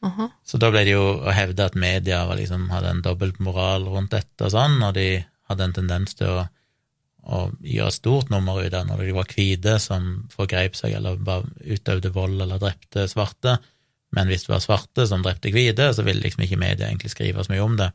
[0.05, 0.27] Aha.
[0.45, 4.13] Så da ble det jo å hevde at media var liksom, hadde en dobbeltmoral rundt
[4.17, 6.43] dette og sånn, og de hadde en tendens til å,
[7.25, 11.47] å gjøre stort nummer ut av når de var hvite som forgrep seg eller bare
[11.63, 13.61] utøvde vold eller drepte svarte,
[14.15, 17.45] men hvis det var svarte som drepte hvite, så ville liksom ikke media egentlig skrive
[17.45, 17.91] så mye om det.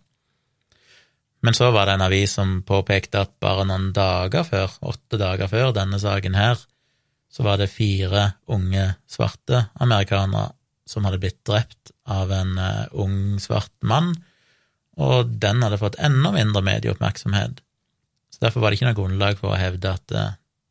[1.46, 5.48] Men så var det en avis som påpekte at bare noen dager før, åtte dager
[5.52, 6.60] før denne saken her,
[7.32, 10.50] så var det fire unge svarte amerikanere
[10.90, 14.16] som hadde blitt drept av en eh, ung, svart mann,
[15.00, 17.62] og den hadde fått enda mindre medieoppmerksomhet.
[18.34, 20.26] Så derfor var det ikke noe grunnlag for å hevde at det,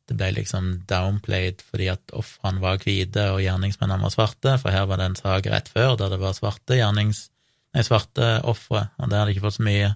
[0.08, 4.88] det ble liksom downplayed fordi at ofrene var hvite og gjerningsmennene var svarte, for her
[4.88, 7.28] var det en sak rett før der det var svarte gjernings...
[7.76, 9.90] Nei, svarte ofre, og det hadde ikke fått så mye,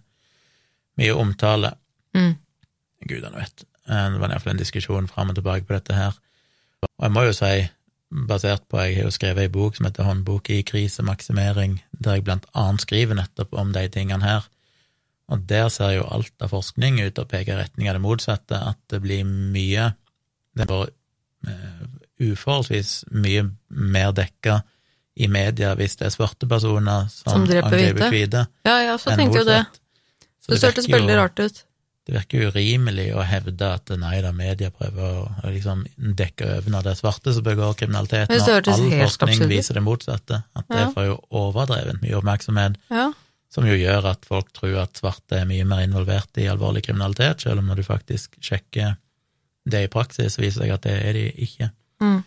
[1.00, 1.70] mye omtale.
[2.12, 2.34] Mm.
[3.08, 3.64] Gudene vet.
[3.88, 6.18] Eh, Det var iallfall en diskusjon fram og tilbake på dette her.
[6.84, 7.64] Og jeg må jo si,
[8.28, 12.26] basert på Jeg har jo skrevet ei bok som heter Håndbok i krisemaksimering, der jeg
[12.28, 14.44] blant annet skriver nettopp om de tingene her.
[15.32, 18.04] Og der ser jo alt av forskning ut til å peke i retning av det
[18.04, 19.94] motsatte, at det blir mye
[20.54, 20.88] Det er bare
[21.48, 21.82] eh,
[22.32, 24.60] uforholdsvis mye mer dekka
[25.22, 28.08] i media hvis det er svarte personer som, Som dreper hvite.
[28.12, 29.60] hvite, Ja, ja, så tenkte jo det.
[30.42, 31.60] Så Det hørtes veldig rart ut.
[32.06, 35.84] det virker urimelig å hevde at nei da, media prøver å, liksom
[36.18, 39.74] dekke over når det er svarte som begår kriminalitet, Jeg det når all forskning viser
[39.78, 40.40] det motsatte.
[40.58, 43.12] At det får jo overdrevet mye oppmerksomhet, Ja.
[43.52, 47.42] som jo gjør at folk tror at svarte er mye mer involvert i alvorlig kriminalitet,
[47.46, 48.96] selv om når du faktisk sjekker
[49.68, 51.70] det i praksis, viser seg at det er de ikke,
[52.02, 52.22] Mm.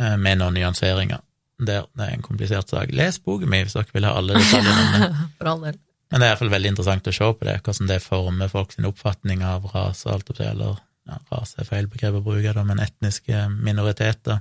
[0.00, 1.22] Eh, med noen nyanseringer.
[1.60, 2.90] Der, det er en komplisert sak.
[2.96, 5.10] Les boken min hvis dere vil ha alle detaljene.
[6.10, 8.88] Men det er iallfall veldig interessant å se på det, hvordan det former folk sin
[8.88, 12.64] oppfatning av rase, alt opp til, eller ja, rase er feil begrep å bruke, da,
[12.66, 14.40] men etniske minoriteter.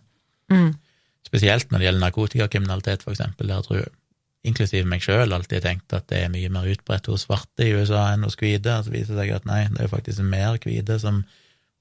[0.50, 0.72] Mm.
[1.28, 3.92] Spesielt når det gjelder narkotikakriminalitet, for eksempel, der tror jeg,
[4.50, 8.08] inklusiv meg sjøl, alltid tenkt at det er mye mer utbredt hos svarte i USA
[8.16, 11.22] enn hos hvite, så viser det seg at nei, det er faktisk mer hvite som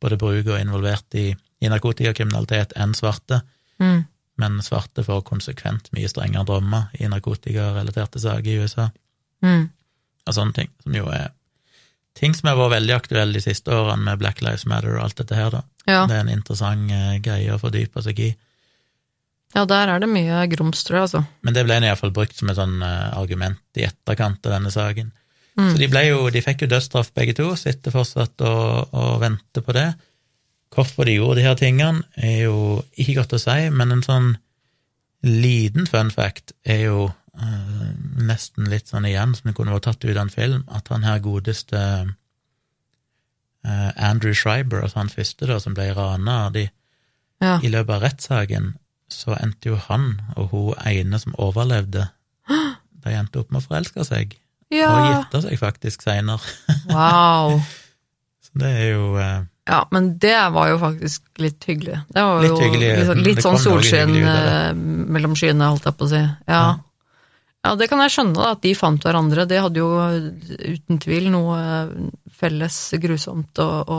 [0.01, 3.43] både bruker og er involvert i, i narkotikakriminalitet enn svarte,
[3.79, 4.05] Mm.
[4.39, 8.89] men svarte får konsekvent mye strengere dommer i narkotikarelaterte saker i USA.
[9.43, 9.69] Mm.
[10.27, 11.29] og sånne ting, som jo er
[12.19, 15.17] ting som har vært veldig aktuelle de siste årene med Black Lives Matter og alt
[15.21, 15.63] dette her, da.
[15.87, 16.01] Ja.
[16.11, 18.33] Det er en interessant uh, greie å fordype seg i.
[19.55, 21.23] ja, der er det mye grums, tror jeg, altså.
[21.47, 25.13] Men det ble iallfall brukt som et sånn uh, argument i etterkant av denne saken.
[25.59, 25.73] Mm.
[25.73, 29.65] Så de, ble jo, de fikk jo dødsstraff begge to, sitter fortsatt og, og venter
[29.67, 29.89] på det.
[30.75, 32.59] Hvorfor de gjorde de her tingene, er jo
[32.95, 34.29] ikke godt å si, men en sånn
[35.27, 37.91] liten fun fact er jo øh,
[38.29, 41.07] nesten litt sånn igjen, som det kunne vært tatt ut av en film, at han
[41.09, 41.81] her godeste
[43.67, 46.69] øh, Andrew Schreiber, altså han første da, som ble rana de
[47.39, 47.61] Ja.
[47.63, 48.73] i løpet av rettssaken,
[49.09, 52.09] så endte jo han og hun ene som overlevde,
[53.03, 54.39] de endte opp med å forelske seg,
[54.71, 56.57] og gifta seg faktisk seinere.
[56.93, 57.59] Wow.
[58.45, 61.99] Så det er jo eh, Ja, men det var jo faktisk litt hyggelig.
[62.09, 64.71] Det var Litt jo hyggelig, litt, sånn- litt sånn solskinn eh,
[65.17, 66.23] mellom skyene, holdt jeg på å si.
[66.49, 66.63] Ja.
[67.67, 69.45] ja, det kan jeg skjønne, da, at de fant hverandre.
[69.51, 69.91] Det hadde jo
[70.73, 71.59] uten tvil noe
[72.41, 73.99] felles grusomt å, å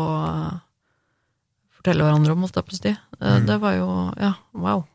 [1.77, 2.95] fortelle hverandre om, holdt jeg på å si.
[2.95, 3.45] Eh, Mm.
[3.49, 4.85] Det var jo Ja, wow.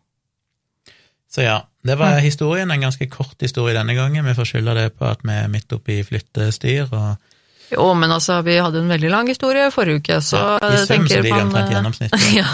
[1.28, 2.70] Så ja, det var historien.
[2.70, 4.24] En ganske kort historie denne gangen.
[4.24, 7.32] Vi får skylde det på at vi er midt oppe i flyttestyr og
[7.72, 11.08] Jo, men altså, vi hadde en veldig lang historie forrige uke, så Ja, I sum
[11.08, 12.26] så ligger man, omtrent eh, gjennomsnittet.
[12.40, 12.46] ja,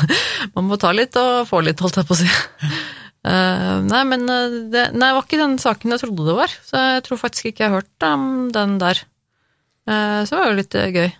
[0.54, 2.28] man må ta litt og få litt, holdt jeg på å si.
[3.26, 6.84] Uh, nei, men eh, det, nei, var ikke den saken jeg trodde det var, så
[6.94, 9.02] jeg tror faktisk ikke jeg har hørt om den der.
[9.90, 11.10] Uh, så det var jo litt eh, gøy.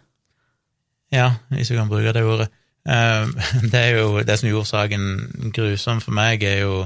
[1.11, 2.51] Ja, hvis vi kan bruke det ordet.
[2.89, 3.29] Uh,
[3.73, 6.85] Det jo det som gjorde saken grusom for meg, er jo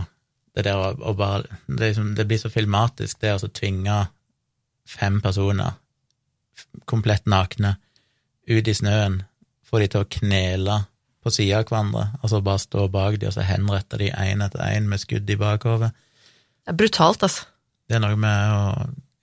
[0.55, 4.05] det der å, å bare det, liksom, det blir så filmatisk, det å tvinge
[4.89, 5.79] fem personer,
[6.91, 7.77] komplett nakne,
[8.47, 9.23] ut i snøen,
[9.65, 10.83] få de til å knele
[11.25, 14.45] på sida av hverandre, og så bare stå bak de, og så henrette de én
[14.45, 15.91] etter én med skudd i bakhodet.
[16.65, 17.49] Det er brutalt, altså.
[17.89, 18.63] Det er noe med å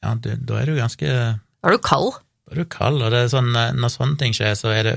[0.02, 2.15] Ja, du, da er du ganske Da er du kald.
[2.51, 4.95] Er du kaller det sånn, eh, når sånne ting skjer, så er det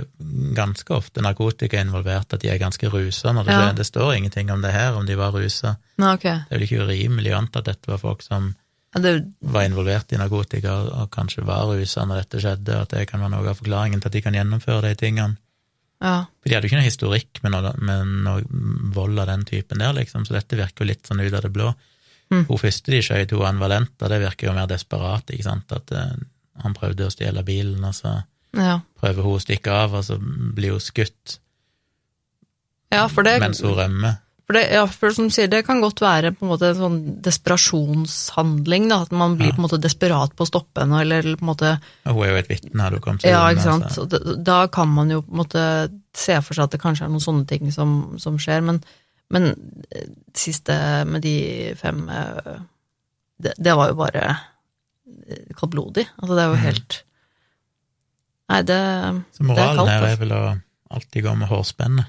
[0.56, 3.32] ganske ofte narkotika involvert, at de er ganske rusa.
[3.32, 3.72] Når det, Ja.
[3.72, 5.76] det står ingenting om det her, om de var rusa.
[5.98, 6.42] Okay.
[6.48, 8.54] Det er vel ikke urimelig å anta at dette var folk som
[8.94, 12.88] Ja, det, var involvert i narkotika og, og kanskje var rusa når dette skjedde, at
[12.90, 15.36] det kan være noe av forklaringen til at de kan gjennomføre de tingene.
[16.00, 16.26] ja.
[16.42, 18.42] For de hadde jo ikke noe historikk med noe, med noe
[18.94, 21.52] vold av den typen der, liksom, så dette virker jo litt sånn ut av det
[21.52, 21.74] blå.
[22.30, 22.46] Mm.
[22.46, 25.90] Hun første de skjøt, hun Ann Valenta, det virker jo mer desperat, ikke sant, at
[25.92, 26.14] eh,
[26.62, 28.22] han prøvde å stjele bilen, og så
[28.54, 28.80] ja.
[29.00, 31.38] prøver hun å stikke av, og så blir hun skutt
[32.94, 34.20] Ja, det, mens hun rømmer.
[34.46, 36.78] for det, ja, for som du sier, det kan godt være på en måte en
[36.78, 39.54] sånn desperasjonshandling, da, at man blir Ja.
[39.56, 42.36] på en måte desperat på å stoppe henne, eller på en måte hun er jo
[42.36, 43.90] et vitne, du kommet til Ja, unna, ikke sant.
[43.92, 47.04] så- da- Da kan man jo på en måte se for seg at det kanskje
[47.06, 48.84] er noen sånne ting som, som skjer, men,
[49.30, 52.58] men eh, siste med de fem eh,
[53.40, 54.38] det, det var jo bare
[55.58, 56.06] kaldblodig.
[56.20, 56.64] Altså, det er jo Mhm.
[56.68, 57.02] helt
[58.48, 58.76] Nei, det
[59.32, 60.18] Så moralen kaldt, her er altså.
[60.20, 62.06] vel å alltid gå med hårspenne.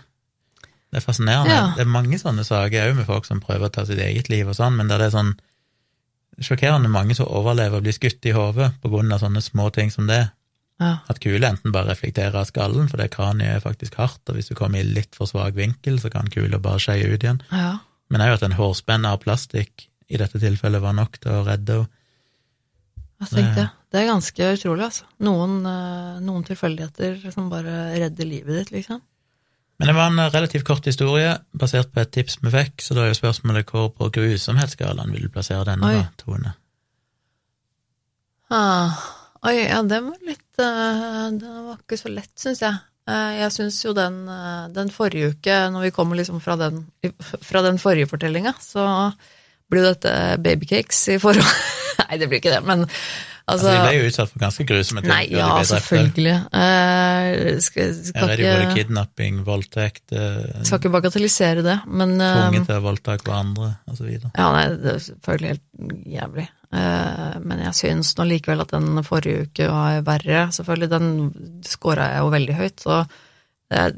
[0.92, 1.50] Det er fascinerende.
[1.50, 1.74] Ja.
[1.78, 4.48] Det er mange sånne saker òg med folk som prøver å ta sitt eget liv
[4.48, 5.40] og sånn, men der det er sånn
[6.42, 9.90] sjokkerende mange som overlever å bli skutt i hodet på grunn av sånne små ting
[9.90, 10.30] som det.
[10.82, 10.98] Ja.
[11.08, 14.50] At kula enten bare reflekterer av skallen, for det kraniet er faktisk hardt, og hvis
[14.50, 17.42] du kommer i litt for svak vinkel, så kan kula bare skeie ut igjen.
[17.52, 17.78] ja.
[18.10, 21.74] Men òg at en hårspenne av plastikk i dette tilfellet var nok til å redde
[21.74, 21.88] henne.
[23.32, 25.06] Jeg tenkte, det er ganske utrolig, altså.
[25.24, 29.02] Noen, eh, noen tilfeldigheter som bare redder livet ditt, liksom.
[29.80, 33.04] Men det var en relativt kort historie, basert på et tips vi fikk, så da
[33.04, 36.00] er jo spørsmålet hvor på grusomhetsskalaen vil du plassere denne, Oi.
[36.00, 36.54] da, Tone?
[38.56, 39.00] Ah,
[39.48, 42.84] oi, ja, den var litt eh, Den var ikke så lett, syns jeg.
[43.10, 44.22] Eh, jeg syns jo den,
[44.76, 46.86] den forrige uke, når vi kommer liksom fra den,
[47.44, 48.86] fra den forrige fortellinga, så
[49.72, 50.12] blir dette
[50.44, 51.46] babycakes i forhold
[52.06, 55.02] Nei, det blir ikke det, men altså, Altså, De ble jo utsatt for ganske grusomme
[55.04, 55.12] ting.
[55.12, 56.34] Nei, ja, selvfølgelig.
[56.50, 61.76] Uh, skal, Her skal, er det jo både kidnapping, voldtekt, uh, skal ikke bagatellisere det,
[61.86, 64.10] men tvunget til å voldta hverandre, osv.
[64.26, 66.48] Ja, nei, det er selvfølgelig helt jævlig.
[66.76, 70.48] Uh, Men jeg syns nå likevel at den forrige uke var verre.
[70.58, 73.94] Selvfølgelig, den scora jeg jo veldig høyt, så jeg,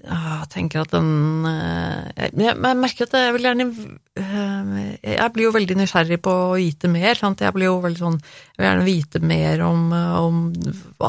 [0.00, 1.08] jeg tenker at den
[1.48, 3.66] eh, jeg, jeg, jeg merker at jeg vil gjerne
[4.16, 7.18] eh, Jeg blir jo veldig nysgjerrig på å vite mer.
[7.18, 7.42] Sant?
[7.44, 10.40] Jeg blir jo veldig sånn Jeg vil gjerne vite mer om, eh, om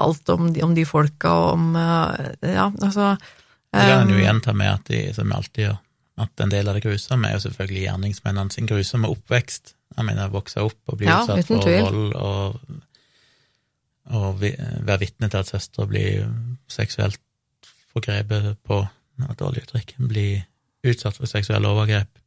[0.01, 4.43] alt om de, om de folka, og om Ja, altså Jeg kan jo eh, igjen
[4.43, 5.79] ta med at de, som vi alltid gjør,
[6.27, 9.75] at en del av det grusomme er jo selvfølgelig gjerningsmennene sin grusomme oppvekst.
[9.95, 12.77] Jeg mener, vokse opp og bli Ja, utsatt for vold og,
[14.11, 16.27] og være vitne til at søstre blir
[16.71, 17.21] seksuelt
[17.91, 18.81] forgrepet på
[19.21, 20.45] det dårlig uttrykk, blir
[20.87, 22.21] utsatt for seksuelle overgrep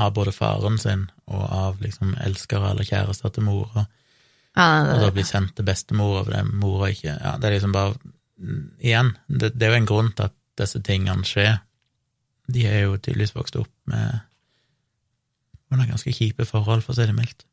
[0.00, 3.84] av både faren sin og av liksom elskere eller kjærester til mora,
[4.56, 7.94] ja, og da blir sendt til bestemora fordi mora ikke Ja, det er liksom bare
[8.82, 11.60] Igjen, det, det er jo en grunn til at disse tingene skjer.
[12.50, 14.18] De er jo tydeligvis vokst opp med
[15.70, 17.44] noen ganske kjipe forhold, for å si det mildt.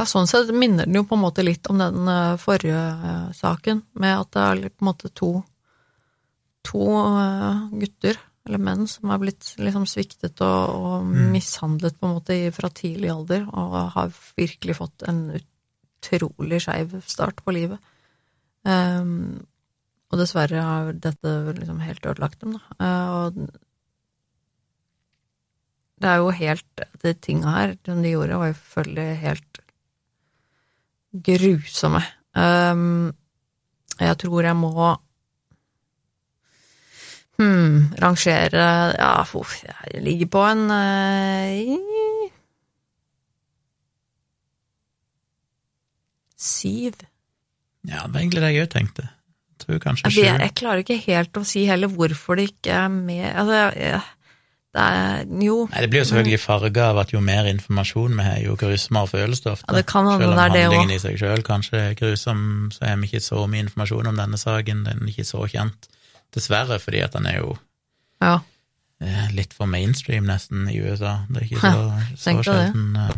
[0.00, 3.26] Ja, sånn sett minner den jo på en måte litt om den eh, forrige eh,
[3.36, 5.28] saken, med at det er på en måte to,
[6.64, 8.16] to eh, gutter,
[8.48, 11.28] eller menn, som er blitt liksom sviktet og, og Mm.
[11.34, 17.44] mishandlet på en måte fra tidlig alder, og har virkelig fått en utrolig skeiv start
[17.44, 17.92] på livet.
[18.64, 19.44] Um,
[20.12, 22.88] og dessverre har dette liksom helt ødelagt dem, da.
[23.20, 23.36] Og
[26.00, 29.60] det er jo helt De tinga her som de gjorde, var jo selvfølgelig helt
[31.12, 32.02] grusomme.
[32.34, 33.12] Um,
[34.00, 34.70] jeg tror jeg må
[37.40, 42.30] hmm, rangere Ja, uff, jeg ligger på en uh,
[46.40, 46.94] Syv.
[47.84, 49.02] Ja, det var egentlig det jeg òg tenkte.
[49.50, 50.40] Jeg tror kanskje Jeg, sju.
[50.40, 54.00] jeg klarer ikke helt å si heller hvorfor det ikke er med altså, jeg, jeg,
[54.70, 58.22] Det er jo Nei, Det blir jo selvfølgelig farga av at jo mer informasjon vi
[58.22, 59.66] har, jo grusommere føles det ofte.
[59.66, 60.98] Ja, det kan hende Selv om det er det handlingen også.
[60.98, 64.38] i seg sjøl kanskje er grusom, så har vi ikke så mye informasjon om denne
[64.38, 64.84] saken.
[64.86, 65.88] Den er ikke så kjent.
[66.36, 67.56] Dessverre, fordi at den er jo
[68.22, 68.36] Ja.
[69.02, 71.16] eh, litt for mainstream, nesten, i USA.
[71.28, 71.72] Det er ikke så,
[72.22, 72.44] så det.
[72.46, 73.16] sjelden eh,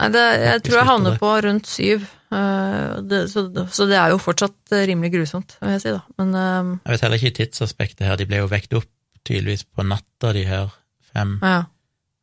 [0.00, 4.14] Nei, det, jeg tror jeg havner på rundt syv, uh, det, så, så det er
[4.14, 6.00] jo fortsatt rimelig grusomt, vil jeg si, da.
[6.16, 8.16] Men uh, Jeg vet heller ikke tidsaspektet her.
[8.16, 8.88] De ble jo vekt opp
[9.26, 10.70] tydeligvis på natta, de her
[11.12, 11.38] fem.
[11.42, 11.64] ja.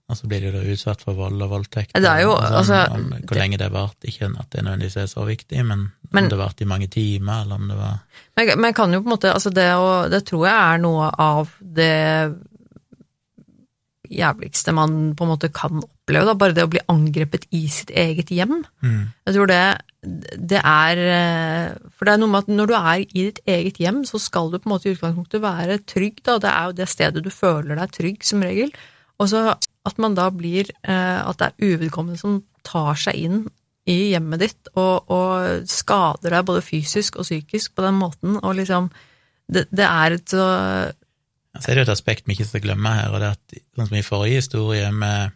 [0.07, 1.91] Og så blir de da utsatt for vold og voldtekt.
[1.91, 4.07] Det er jo, sånn, altså, om hvor det- lenge det varte.
[4.07, 7.41] Ikke at det nødvendigvis er så viktig, men, Men- om det varte i mange timer,
[7.41, 7.99] eller om det var
[8.37, 11.11] Men, men kan jo på en måte altså det, og, det tror jeg er noe
[11.19, 12.37] av det
[14.09, 16.33] jævligste man på en måte kan oppleve, da.
[16.39, 18.63] Bare det å bli angrepet i sitt eget hjem.
[18.83, 19.13] mm.
[19.27, 23.03] Jeg tror det, det er eh, For det er noe med at når du er
[23.03, 26.37] i ditt eget hjem, så skal du på en måte i utgangspunktet være trygg, da.
[26.43, 28.73] Det er jo det stedet du føler deg trygg, som regel.
[29.17, 29.43] Og så
[29.87, 33.45] at man da blir eh, At det er uvedkommende som tar seg inn
[33.87, 38.57] i hjemmet ditt og, og skader deg både fysisk og psykisk på den måten, og
[38.59, 38.89] liksom
[39.47, 40.43] Det, det er et så
[41.55, 43.61] Så er det jo et aspekt vi ikke skal glemme her, og det er at
[43.77, 45.31] sånn som i forrige historie med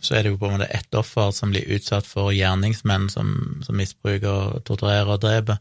[0.00, 3.60] så er det jo på en måte ett offer som blir utsatt for gjerningsmenn som,
[3.66, 5.58] som misbruker, torturerer og dreper.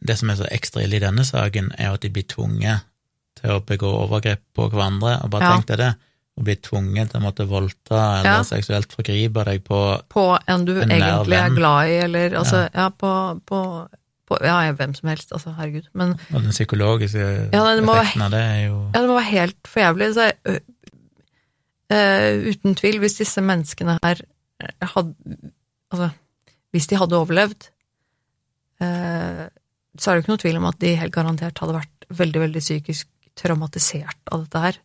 [0.00, 2.84] Det som er så ekstra ille i denne saken, er at de blir tvunget
[3.38, 5.16] til å begå overgrep på hverandre.
[5.24, 5.52] Og bare Ja.
[5.56, 5.94] tenk deg det,
[6.38, 8.42] å bli tvunget til å måtte voldta eller Ja.
[8.46, 12.68] seksuelt forgripe deg på på en du En egentlig er glad i, eller altså Ja.
[12.74, 13.88] Ja, på, på,
[14.28, 15.88] på Ja, hvem som helst, altså, herregud.
[15.94, 19.30] Men Og den psykologiske Ja, det må av det er jo Ja, det må være
[19.32, 20.14] helt for jævlig.
[20.14, 20.58] Så, ø,
[21.92, 24.20] ø, uten tvil, hvis disse menneskene her
[24.94, 25.14] hadde
[25.90, 26.10] Altså,
[26.74, 27.68] hvis de hadde overlevd,
[28.82, 29.46] uh,
[29.98, 32.42] så er det jo ikke noe tvil om at de helt garantert hadde vært veldig,
[32.44, 33.08] veldig psykisk
[33.38, 34.78] traumatisert av dette her.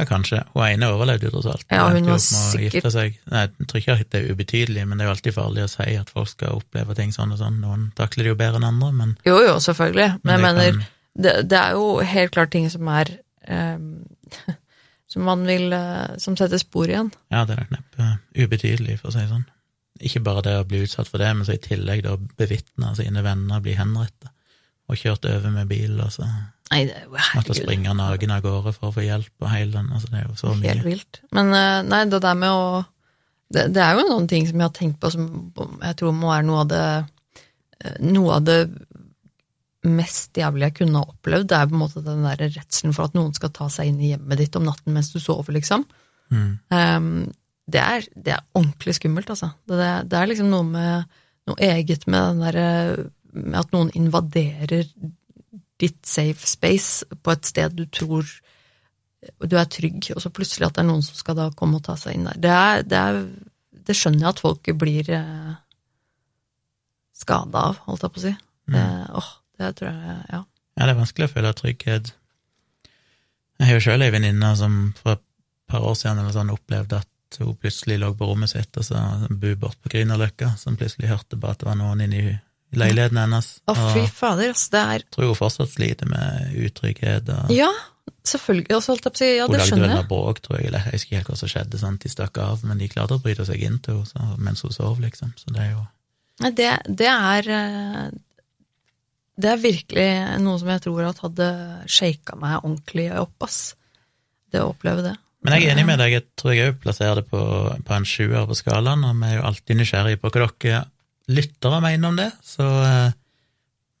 [0.00, 0.42] Ja, kanskje.
[0.54, 1.64] Hun ene overlevde jo tross alt.
[1.70, 2.84] Ja, Hun var sikkert-
[3.30, 5.96] Nei, jeg tror ikke det er ubetydelig, men det er jo alltid farlig å si
[5.96, 7.60] at folk skal oppleve ting sånn og sånn.
[7.60, 10.72] Noen takler det jo bedre enn andre, men, Jo, jo, selvfølgelig, men jeg det mener
[10.72, 10.86] kan-
[11.22, 13.04] det, det er jo helt klart ting som er
[13.48, 14.04] ehm,
[15.12, 17.12] Som man vil eh, Som setter spor igjen.
[17.32, 19.48] Ja, det er nok neppe ubetydelig, for å si det sånn.
[20.02, 23.22] Ikke bare det å bli utsatt for det, men så i tillegg da bevitne sine
[23.24, 24.32] venner bli henrettet
[24.90, 26.26] og kjørt over med bil, og så
[26.72, 27.02] Nei, det
[27.36, 29.90] måtte springe naken av gårde for å få hjelp og hele den.
[29.92, 30.70] Altså, det er jo så mye.
[30.70, 31.20] Helt vilt.
[31.36, 32.64] Men eh, nei, det der med å
[33.52, 35.26] det, det er jo noen ting som jeg har tenkt på som
[35.82, 36.84] jeg tror må være noe av det
[37.84, 38.58] eh, Noe av det
[39.82, 43.08] mest jævlig jeg kunne ha opplevd, det er på en måte den der redselen for
[43.08, 45.86] at noen skal ta seg inn i hjemmet ditt om natten mens du sover, liksom.
[46.32, 46.52] Mm.
[46.70, 47.08] Um,
[47.66, 49.50] det, er, det er ordentlig skummelt, altså.
[49.66, 51.18] Det, det, det er liksom noe med
[51.50, 52.68] noe eget med den derre
[53.32, 54.86] med at noen invaderer
[55.82, 58.28] ditt safe space på et sted du tror
[59.22, 61.84] du er trygg, og så plutselig at det er noen som skal da komme og
[61.86, 62.40] ta seg inn der.
[62.42, 63.20] Det, er, det, er,
[63.86, 65.52] det skjønner jeg at folk blir eh,
[67.14, 68.32] skada av, holdt jeg på å si.
[68.72, 68.82] Det,
[69.20, 69.30] åh,
[69.60, 70.42] det tror jeg, ja.
[70.72, 72.12] Ja, det er vanskelig å føle trygghet.
[73.60, 75.24] Jeg har jo sjøl ei venninne som for et
[75.70, 79.02] par år siden eller sånn opplevde at hun plutselig lå på rommet sitt, og så
[79.30, 82.32] bu bort på Grünerløkka, som plutselig hørte bare at det var noen inne i
[82.72, 83.48] i leiligheten hennes.
[83.68, 87.28] Å, fy og fader, ass, det er tror hun fortsatt sliter med utrygghet.
[87.34, 87.68] Og Ja,
[88.28, 89.98] selvfølgelig, også holdt jeg på å si, ja, hun det lagde vel skjønner jeg.
[90.00, 92.40] noe bråk, tror jeg, eller jeg husker ikke helt hva som skjedde, sånn, de stakk
[92.42, 95.34] av, men de klarte å bryte seg inn til henne mens hun sov, liksom.
[95.36, 95.84] Så det er jo
[96.58, 98.06] det, det er eh,
[99.40, 100.08] Det er virkelig
[100.44, 101.50] noe som jeg tror at hadde
[101.90, 103.60] shaka meg ordentlig opp, ass.
[104.52, 105.14] Det å oppleve det.
[105.42, 107.40] Men jeg er enig med deg, jeg tror jeg òg plasserer det på,
[107.82, 110.84] på en sjuer på skalaen, og vi er jo alltid nysgjerrige på hva dere
[111.32, 113.16] lyttere mener om det, så eh,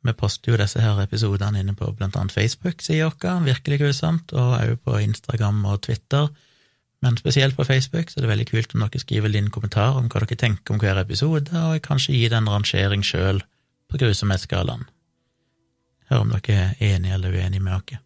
[0.06, 4.56] vi poster jo disse her episodene inne på blant annet Facebook-sida vår, virkelig grusomt, og
[4.60, 6.30] òg på Instagram og Twitter.
[7.02, 10.06] Men spesielt på Facebook så er det veldig kult om dere skriver din kommentar om
[10.12, 13.42] hva dere tenker om hver episode, og kanskje gi det en rangering sjøl
[13.90, 14.86] på grusomhetsskalaen.
[16.12, 18.00] Hør om dere er enige eller uenige med oss.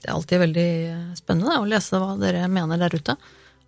[0.00, 3.16] Det er alltid veldig eh, spennende å lese hva dere mener der ute.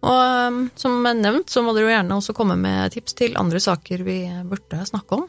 [0.02, 3.60] Og um, som nevnt, så må dere jo gjerne også komme med tips til andre
[3.62, 4.18] saker vi
[4.50, 5.28] burde snakke om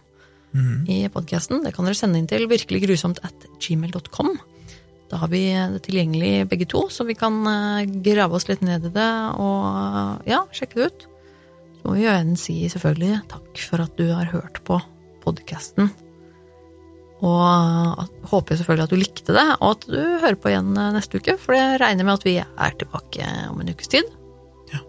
[0.90, 1.64] i podkasten.
[1.66, 4.36] Det kan dere sende inn til virkeliggrusomt at gmail.com.
[5.10, 8.90] Da har vi det tilgjengelig begge to, så vi kan eh, grave oss litt ned
[8.90, 11.06] i det og ja, sjekke det ut.
[11.78, 14.80] Så må vi gjerne si selvfølgelig takk for at du har hørt på
[15.26, 15.92] podkasten.
[17.24, 21.22] Og håper selvfølgelig at du likte det, og at du hører på igjen eh, neste
[21.22, 24.10] uke, for det regner med at vi er tilbake om en ukes tid.
[24.74, 24.82] Ja.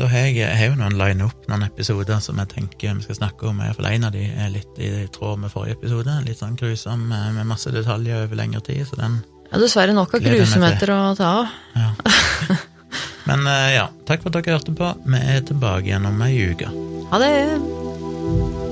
[0.00, 3.04] Da har jeg, jeg har jo noen line opp, noen episoder som jeg tenker vi
[3.04, 3.60] skal snakke om.
[3.60, 6.16] Iallfall en av de er litt i tråd med forrige episode.
[6.24, 9.20] Litt sånn grusom eh, med masse detaljer over lengre tid, så den
[9.50, 11.52] Ja, dessverre nok av grusomheter å ta av.
[13.28, 14.92] Men eh, ja, takk for at dere hørte på.
[15.04, 16.72] Vi er tilbake igjen om ei uke.
[17.12, 18.63] Ha det!